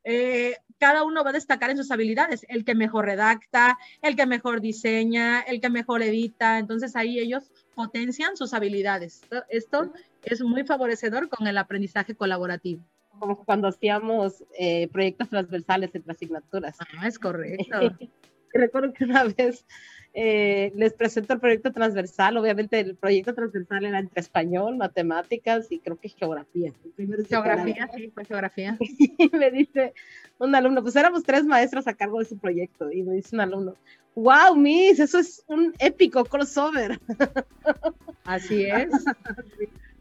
eh, 0.03 0.57
cada 0.79 1.05
uno 1.05 1.23
va 1.23 1.31
a 1.31 1.35
destacar 1.35 1.71
en 1.71 1.77
sus 1.77 1.91
habilidades, 1.91 2.45
el 2.49 2.65
que 2.65 2.75
mejor 2.75 3.05
redacta, 3.05 3.79
el 4.03 4.17
que 4.17 4.27
mejor 4.27 4.61
diseña, 4.61 5.41
el 5.41 5.61
que 5.61 5.71
mejor 5.71 6.03
edita, 6.03 6.59
entonces 6.59 6.97
ahí 6.97 7.19
ellos 7.19 7.53
potencian 7.75 8.37
sus 8.37 8.53
habilidades. 8.53 9.23
Esto 9.51 9.93
es 10.25 10.41
muy 10.41 10.65
favorecedor 10.65 11.29
con 11.29 11.47
el 11.47 11.59
aprendizaje 11.59 12.15
colaborativo. 12.15 12.83
Como 13.19 13.45
cuando 13.45 13.69
hacíamos 13.69 14.43
eh, 14.59 14.89
proyectos 14.89 15.29
transversales 15.29 15.95
entre 15.95 16.13
asignaturas. 16.13 16.79
Ah, 16.81 17.07
es 17.07 17.19
correcto. 17.19 17.79
Recuerdo 18.53 18.93
que 18.93 19.05
una 19.05 19.25
vez 19.25 19.65
eh, 20.13 20.73
les 20.75 20.93
presento 20.93 21.35
el 21.35 21.41
proyecto 21.41 21.73
transversal. 21.73 22.37
Obviamente 22.37 22.81
el 22.81 22.97
proyecto 22.97 23.35
transversal 23.35 23.85
era 23.85 23.99
entre 23.99 24.21
español, 24.21 24.77
matemáticas 24.77 25.71
y 25.71 25.79
creo 25.79 25.99
que 25.99 26.09
geografía. 26.09 26.73
Geografía, 27.29 27.89
sí, 27.95 28.11
pues 28.15 28.29
geografía. 28.29 28.77
Y 29.19 29.31
me 29.33 29.51
dice 29.51 29.95
un 30.39 30.55
alumno, 30.55 30.83
pues 30.83 30.97
éramos 30.97 31.23
tres 31.23 31.45
maestros 31.45 31.87
a 31.87 31.95
cargo 31.95 32.19
de 32.19 32.25
ese 32.25 32.37
proyecto. 32.37 32.91
Y 32.91 33.03
me 33.03 33.15
dice 33.15 33.37
un 33.37 33.41
alumno, 33.41 33.75
wow, 34.17 34.57
Miss, 34.57 34.99
eso 34.99 35.19
es 35.19 35.45
un 35.47 35.75
épico 35.79 36.25
crossover. 36.25 36.99
Así 38.25 38.65
es. 38.65 38.91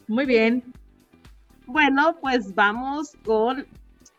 Muy 0.07 0.25
bien. 0.25 0.63
Bueno, 1.67 2.17
pues 2.19 2.55
vamos 2.55 3.15
con 3.23 3.67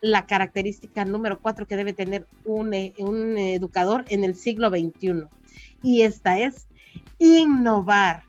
la 0.01 0.25
característica 0.25 1.05
número 1.05 1.41
cuatro 1.41 1.67
que 1.67 1.77
debe 1.77 1.93
tener 1.93 2.27
un, 2.45 2.73
eh, 2.73 2.95
un 2.99 3.37
educador 3.37 4.05
en 4.09 4.25
el 4.25 4.35
siglo 4.37 4.71
XXI 4.71 5.27
y 5.83 6.03
esta 6.03 6.39
es 6.39 6.67
innovar. 7.19 8.23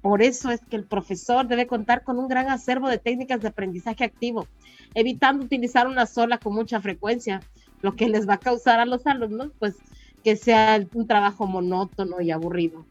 Por 0.00 0.22
eso 0.22 0.50
es 0.50 0.60
que 0.66 0.76
el 0.76 0.84
profesor 0.84 1.46
debe 1.46 1.66
contar 1.66 2.04
con 2.04 2.18
un 2.18 2.28
gran 2.28 2.50
acervo 2.50 2.88
de 2.88 2.98
técnicas 2.98 3.40
de 3.40 3.48
aprendizaje 3.48 4.04
activo, 4.04 4.46
evitando 4.94 5.44
utilizar 5.44 5.86
una 5.86 6.04
sola 6.04 6.38
con 6.38 6.54
mucha 6.54 6.80
frecuencia, 6.80 7.40
lo 7.80 7.96
que 7.96 8.08
les 8.08 8.28
va 8.28 8.34
a 8.34 8.38
causar 8.38 8.80
a 8.80 8.86
los 8.86 9.06
alumnos, 9.06 9.52
pues, 9.58 9.76
que 10.22 10.36
sea 10.36 10.84
un 10.94 11.06
trabajo 11.06 11.46
monótono 11.46 12.20
y 12.20 12.30
aburrido. 12.30 12.84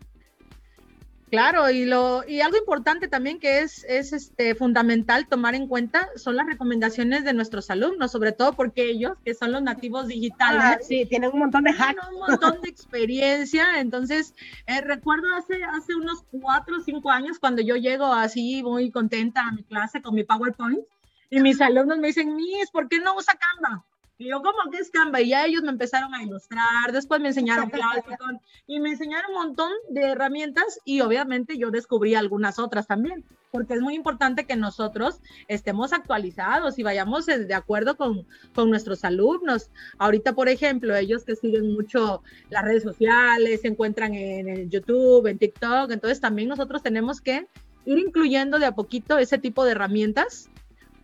Claro, 1.33 1.71
y, 1.71 1.85
lo, 1.85 2.23
y 2.27 2.41
algo 2.41 2.57
importante 2.57 3.07
también 3.07 3.39
que 3.39 3.61
es, 3.61 3.83
es 3.89 4.13
este, 4.13 4.53
fundamental 4.53 5.25
tomar 5.25 5.55
en 5.55 5.67
cuenta 5.67 6.07
son 6.15 6.35
las 6.35 6.45
recomendaciones 6.45 7.23
de 7.23 7.33
nuestros 7.33 7.71
alumnos, 7.71 8.11
sobre 8.11 8.33
todo 8.33 8.53
porque 8.53 8.91
ellos, 8.91 9.17
que 9.25 9.33
son 9.33 9.51
los 9.51 9.63
nativos 9.63 10.05
digitales, 10.07 10.61
ah, 10.63 10.77
sí, 10.79 11.07
tienen 11.07 11.31
un 11.33 11.39
montón 11.39 11.63
de 11.63 11.71
hacks. 11.71 12.07
un 12.11 12.19
montón 12.19 12.61
de 12.61 12.69
experiencia. 12.69 13.79
Entonces, 13.79 14.35
eh, 14.67 14.81
recuerdo 14.81 15.25
hace, 15.35 15.63
hace 15.63 15.95
unos 15.95 16.23
cuatro 16.29 16.77
o 16.77 16.81
cinco 16.81 17.09
años 17.09 17.39
cuando 17.39 17.63
yo 17.63 17.77
llego 17.77 18.13
así 18.13 18.61
muy 18.61 18.91
contenta 18.91 19.41
a 19.41 19.53
mi 19.53 19.63
clase 19.63 20.03
con 20.03 20.13
mi 20.13 20.23
PowerPoint 20.23 20.85
y 21.31 21.39
mis 21.39 21.59
alumnos 21.61 21.97
me 21.97 22.09
dicen, 22.09 22.35
Miss, 22.35 22.69
¿por 22.69 22.87
qué 22.87 22.99
no 22.99 23.15
usa 23.15 23.33
Canva? 23.33 23.83
Y 24.23 24.29
yo, 24.29 24.41
¿cómo 24.41 24.71
que 24.71 24.77
es 24.77 24.89
Canva? 24.89 25.19
Y 25.19 25.29
ya 25.29 25.45
ellos 25.45 25.63
me 25.63 25.69
empezaron 25.71 26.15
a 26.15 26.23
ilustrar, 26.23 26.93
después 26.93 27.19
me 27.19 27.27
enseñaron 27.27 27.69
Cloud 27.69 28.39
y 28.67 28.79
me 28.79 28.91
enseñaron 28.91 29.31
un 29.31 29.47
montón 29.47 29.69
de 29.89 30.11
herramientas 30.11 30.79
y 30.85 31.01
obviamente 31.01 31.57
yo 31.57 31.71
descubrí 31.71 32.15
algunas 32.15 32.57
otras 32.57 32.87
también, 32.87 33.25
porque 33.51 33.73
es 33.73 33.81
muy 33.81 33.95
importante 33.95 34.45
que 34.45 34.55
nosotros 34.55 35.19
estemos 35.49 35.91
actualizados 35.91 36.79
y 36.79 36.83
vayamos 36.83 37.25
de 37.25 37.53
acuerdo 37.53 37.97
con, 37.97 38.25
con 38.55 38.69
nuestros 38.69 39.03
alumnos. 39.03 39.69
Ahorita, 39.97 40.31
por 40.31 40.47
ejemplo, 40.47 40.95
ellos 40.95 41.25
que 41.25 41.35
siguen 41.35 41.73
mucho 41.73 42.23
las 42.49 42.63
redes 42.63 42.83
sociales, 42.83 43.59
se 43.59 43.67
encuentran 43.67 44.13
en 44.13 44.47
el 44.47 44.69
YouTube, 44.69 45.27
en 45.27 45.37
TikTok, 45.37 45.91
entonces 45.91 46.21
también 46.21 46.47
nosotros 46.47 46.81
tenemos 46.81 47.19
que 47.19 47.45
ir 47.85 47.97
incluyendo 47.97 48.57
de 48.57 48.67
a 48.67 48.71
poquito 48.71 49.17
ese 49.17 49.37
tipo 49.37 49.65
de 49.65 49.71
herramientas 49.71 50.49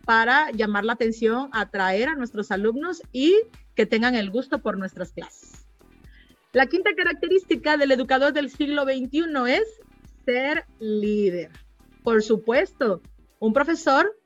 para 0.04 0.50
llamar 0.52 0.84
la 0.84 0.94
atención, 0.94 1.50
atraer 1.52 2.08
a 2.08 2.14
nuestros 2.14 2.50
alumnos 2.50 3.02
y 3.12 3.34
que 3.74 3.86
tengan 3.86 4.14
el 4.14 4.30
gusto 4.30 4.60
por 4.60 4.78
nuestras 4.78 5.12
clases. 5.12 5.66
La 6.52 6.66
quinta 6.66 6.90
característica 6.96 7.76
del 7.76 7.92
educador 7.92 8.32
del 8.32 8.50
siglo 8.50 8.82
XXI 8.82 9.24
es 9.48 9.80
ser 10.24 10.64
líder. 10.80 11.50
Por 12.02 12.22
supuesto, 12.22 13.02
un 13.38 13.52
profesor 13.52 14.16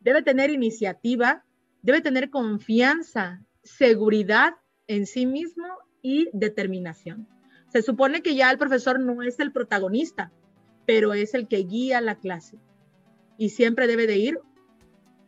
debe 0.00 0.22
tener 0.22 0.50
iniciativa, 0.50 1.44
debe 1.82 2.02
tener 2.02 2.30
confianza, 2.30 3.42
seguridad 3.62 4.56
en 4.86 5.06
sí 5.06 5.24
mismo 5.24 5.66
y 6.02 6.28
determinación. 6.32 7.26
Se 7.72 7.80
supone 7.80 8.22
que 8.22 8.34
ya 8.34 8.50
el 8.50 8.58
profesor 8.58 9.00
no 9.00 9.22
es 9.22 9.40
el 9.40 9.50
protagonista, 9.50 10.30
pero 10.86 11.14
es 11.14 11.32
el 11.32 11.48
que 11.48 11.58
guía 11.58 12.00
la 12.02 12.16
clase 12.16 12.58
y 13.38 13.48
siempre 13.50 13.86
debe 13.86 14.06
de 14.06 14.18
ir 14.18 14.40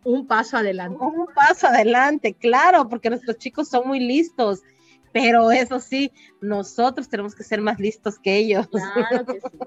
un 0.06 0.26
paso 0.26 0.56
adelante. 0.56 0.98
Un 1.00 1.26
paso 1.34 1.66
adelante, 1.66 2.32
claro, 2.34 2.88
porque 2.88 3.10
nuestros 3.10 3.38
chicos 3.38 3.68
son 3.68 3.88
muy 3.88 3.98
listos, 3.98 4.62
pero 5.12 5.50
eso 5.50 5.80
sí, 5.80 6.12
nosotros 6.40 7.08
tenemos 7.08 7.34
que 7.34 7.42
ser 7.42 7.60
más 7.60 7.80
listos 7.80 8.16
que 8.18 8.36
ellos. 8.36 8.68
Claro 8.68 9.26
que 9.26 9.40
sí. 9.40 9.58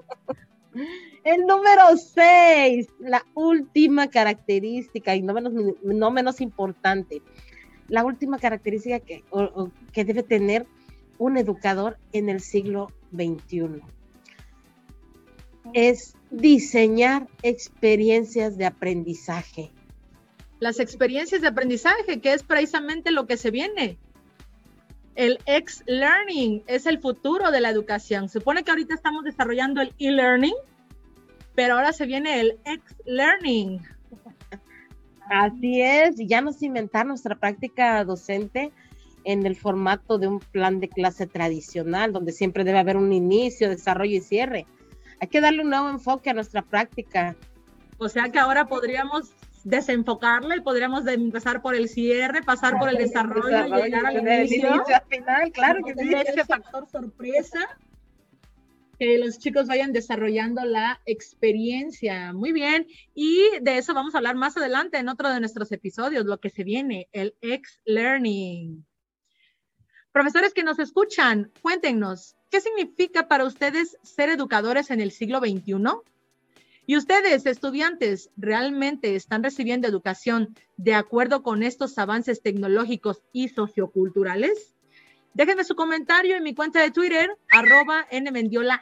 El 1.24 1.46
número 1.46 1.94
seis, 1.96 2.88
la 3.00 3.22
última 3.34 4.08
característica 4.08 5.14
y 5.14 5.20
no 5.20 5.34
menos, 5.34 5.52
no 5.82 6.10
menos 6.10 6.40
importante, 6.40 7.20
la 7.88 8.04
última 8.04 8.38
característica 8.38 9.00
que, 9.00 9.24
que 9.92 10.04
debe 10.04 10.22
tener 10.22 10.66
un 11.18 11.36
educador 11.36 11.98
en 12.12 12.30
el 12.30 12.40
siglo 12.40 12.92
XXI. 13.12 13.82
es 15.74 16.14
diseñar 16.30 17.28
experiencias 17.42 18.56
de 18.56 18.64
aprendizaje. 18.64 19.72
Las 20.60 20.78
experiencias 20.78 21.40
de 21.40 21.48
aprendizaje, 21.48 22.20
que 22.20 22.32
es 22.34 22.42
precisamente 22.42 23.10
lo 23.10 23.26
que 23.26 23.36
se 23.36 23.50
viene. 23.50 23.98
El 25.14 25.38
X-Learning 25.46 26.62
es 26.66 26.86
el 26.86 27.00
futuro 27.00 27.50
de 27.50 27.60
la 27.60 27.70
educación. 27.70 28.28
Se 28.28 28.38
supone 28.38 28.62
que 28.62 28.70
ahorita 28.70 28.94
estamos 28.94 29.24
desarrollando 29.24 29.80
el 29.80 29.94
e-learning, 29.98 30.54
pero 31.54 31.74
ahora 31.74 31.92
se 31.92 32.06
viene 32.06 32.40
el 32.40 32.58
X-Learning. 32.64 33.80
Así 35.30 35.80
es, 35.80 36.16
ya 36.16 36.40
nos 36.40 36.62
inventar 36.62 37.06
nuestra 37.06 37.36
práctica 37.36 38.04
docente 38.04 38.72
en 39.24 39.46
el 39.46 39.56
formato 39.56 40.18
de 40.18 40.26
un 40.26 40.40
plan 40.40 40.80
de 40.80 40.88
clase 40.88 41.26
tradicional, 41.26 42.12
donde 42.12 42.32
siempre 42.32 42.64
debe 42.64 42.78
haber 42.78 42.96
un 42.96 43.12
inicio, 43.12 43.68
desarrollo 43.68 44.16
y 44.16 44.20
cierre. 44.20 44.66
Hay 45.20 45.28
que 45.28 45.40
darle 45.40 45.62
un 45.62 45.70
nuevo 45.70 45.88
enfoque 45.88 46.30
a 46.30 46.34
nuestra 46.34 46.62
práctica. 46.62 47.36
O 47.98 48.08
sea 48.08 48.30
que 48.30 48.38
ahora 48.38 48.66
podríamos 48.66 49.30
desenfocarla 49.64 50.56
y 50.56 50.60
podríamos 50.60 51.06
empezar 51.06 51.62
por 51.62 51.74
el 51.74 51.88
cierre, 51.88 52.42
pasar 52.42 52.78
por 52.78 52.88
el 52.88 52.96
desarrollo, 52.96 53.66
y 53.66 53.82
llegar 53.82 54.06
al 54.06 54.18
inicio. 54.18 54.72
al 54.72 55.06
final, 55.08 55.52
claro 55.52 55.84
que 55.84 55.94
sí. 55.94 56.12
Ese 56.14 56.44
factor 56.44 56.88
sorpresa 56.88 57.58
que 59.00 59.16
los 59.16 59.38
chicos 59.38 59.66
vayan 59.66 59.92
desarrollando 59.92 60.62
la 60.64 61.00
experiencia. 61.06 62.34
Muy 62.34 62.52
bien. 62.52 62.86
Y 63.14 63.42
de 63.62 63.78
eso 63.78 63.94
vamos 63.94 64.14
a 64.14 64.18
hablar 64.18 64.36
más 64.36 64.58
adelante 64.58 64.98
en 64.98 65.08
otro 65.08 65.30
de 65.30 65.40
nuestros 65.40 65.72
episodios, 65.72 66.26
lo 66.26 66.38
que 66.38 66.50
se 66.50 66.64
viene, 66.64 67.08
el 67.12 67.34
X-Learning. 67.40 68.84
Profesores 70.12 70.52
que 70.52 70.64
nos 70.64 70.78
escuchan, 70.78 71.50
cuéntenos, 71.62 72.36
¿qué 72.50 72.60
significa 72.60 73.26
para 73.26 73.44
ustedes 73.44 73.96
ser 74.02 74.28
educadores 74.28 74.90
en 74.90 75.00
el 75.00 75.12
siglo 75.12 75.38
XXI? 75.38 75.76
¿Y 76.90 76.96
ustedes, 76.96 77.46
estudiantes, 77.46 78.30
realmente 78.36 79.14
están 79.14 79.44
recibiendo 79.44 79.86
educación 79.86 80.56
de 80.76 80.94
acuerdo 80.94 81.44
con 81.44 81.62
estos 81.62 81.96
avances 81.98 82.42
tecnológicos 82.42 83.22
y 83.32 83.46
socioculturales? 83.46 84.74
Déjenme 85.32 85.62
su 85.62 85.76
comentario 85.76 86.34
en 86.34 86.42
mi 86.42 86.52
cuenta 86.52 86.82
de 86.82 86.90
Twitter, 86.90 87.30
arroba 87.48 88.08
nmendiolam, 88.10 88.80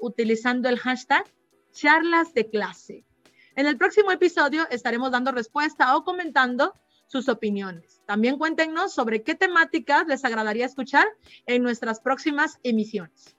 utilizando 0.00 0.68
el 0.68 0.78
hashtag 0.78 1.24
charlas 1.72 2.32
de 2.32 2.48
clase. 2.48 3.04
En 3.56 3.66
el 3.66 3.76
próximo 3.76 4.12
episodio 4.12 4.68
estaremos 4.70 5.10
dando 5.10 5.32
respuesta 5.32 5.96
o 5.96 6.04
comentando 6.04 6.74
sus 7.08 7.28
opiniones. 7.28 8.00
También 8.06 8.38
cuéntenos 8.38 8.94
sobre 8.94 9.24
qué 9.24 9.34
temáticas 9.34 10.06
les 10.06 10.24
agradaría 10.24 10.64
escuchar 10.64 11.08
en 11.44 11.64
nuestras 11.64 11.98
próximas 11.98 12.60
emisiones. 12.62 13.36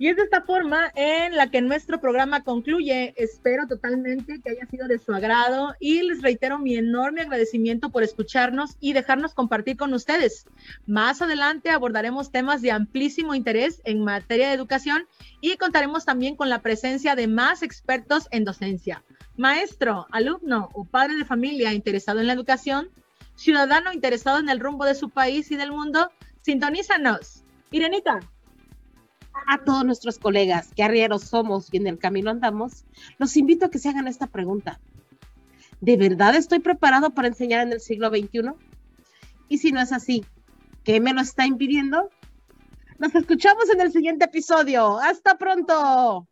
Y 0.00 0.08
es 0.08 0.16
de 0.16 0.22
esta 0.22 0.40
forma 0.40 0.90
en 0.94 1.36
la 1.36 1.50
que 1.50 1.60
nuestro 1.60 2.00
programa 2.00 2.42
concluye. 2.42 3.12
Espero 3.18 3.66
totalmente 3.66 4.40
que 4.40 4.48
haya 4.48 4.64
sido 4.64 4.88
de 4.88 4.98
su 4.98 5.12
agrado 5.12 5.74
y 5.78 6.00
les 6.00 6.22
reitero 6.22 6.58
mi 6.58 6.74
enorme 6.74 7.20
agradecimiento 7.20 7.90
por 7.90 8.02
escucharnos 8.02 8.78
y 8.80 8.94
dejarnos 8.94 9.34
compartir 9.34 9.76
con 9.76 9.92
ustedes. 9.92 10.46
Más 10.86 11.20
adelante 11.20 11.68
abordaremos 11.68 12.32
temas 12.32 12.62
de 12.62 12.70
amplísimo 12.70 13.34
interés 13.34 13.82
en 13.84 14.02
materia 14.02 14.48
de 14.48 14.54
educación 14.54 15.06
y 15.42 15.58
contaremos 15.58 16.06
también 16.06 16.34
con 16.34 16.48
la 16.48 16.62
presencia 16.62 17.14
de 17.14 17.26
más 17.26 17.62
expertos 17.62 18.26
en 18.30 18.46
docencia. 18.46 19.04
Maestro, 19.36 20.06
alumno 20.12 20.70
o 20.72 20.86
padre 20.86 21.16
de 21.16 21.26
familia 21.26 21.74
interesado 21.74 22.20
en 22.20 22.26
la 22.26 22.32
educación, 22.32 22.88
ciudadano 23.34 23.92
interesado 23.92 24.38
en 24.38 24.48
el 24.48 24.60
rumbo 24.60 24.86
de 24.86 24.94
su 24.94 25.10
país 25.10 25.50
y 25.50 25.56
del 25.56 25.72
mundo, 25.72 26.10
sintonízanos. 26.40 27.44
Irenita, 27.70 28.20
a 29.46 29.58
todos 29.64 29.84
nuestros 29.84 30.18
colegas 30.18 30.70
que 30.74 30.82
arrieros 30.82 31.24
somos 31.24 31.72
y 31.72 31.78
en 31.78 31.86
el 31.86 31.98
camino 31.98 32.30
andamos, 32.30 32.84
los 33.18 33.36
invito 33.36 33.66
a 33.66 33.70
que 33.70 33.78
se 33.78 33.88
hagan 33.88 34.08
esta 34.08 34.26
pregunta. 34.26 34.80
¿De 35.80 35.96
verdad 35.96 36.34
estoy 36.34 36.60
preparado 36.60 37.10
para 37.10 37.28
enseñar 37.28 37.66
en 37.66 37.72
el 37.72 37.80
siglo 37.80 38.08
XXI? 38.10 38.52
Y 39.48 39.58
si 39.58 39.72
no 39.72 39.80
es 39.80 39.92
así, 39.92 40.24
¿qué 40.84 41.00
me 41.00 41.12
lo 41.12 41.20
está 41.20 41.46
impidiendo? 41.46 42.10
Nos 42.98 43.14
escuchamos 43.14 43.68
en 43.70 43.80
el 43.80 43.92
siguiente 43.92 44.26
episodio. 44.26 44.98
Hasta 44.98 45.38
pronto. 45.38 46.28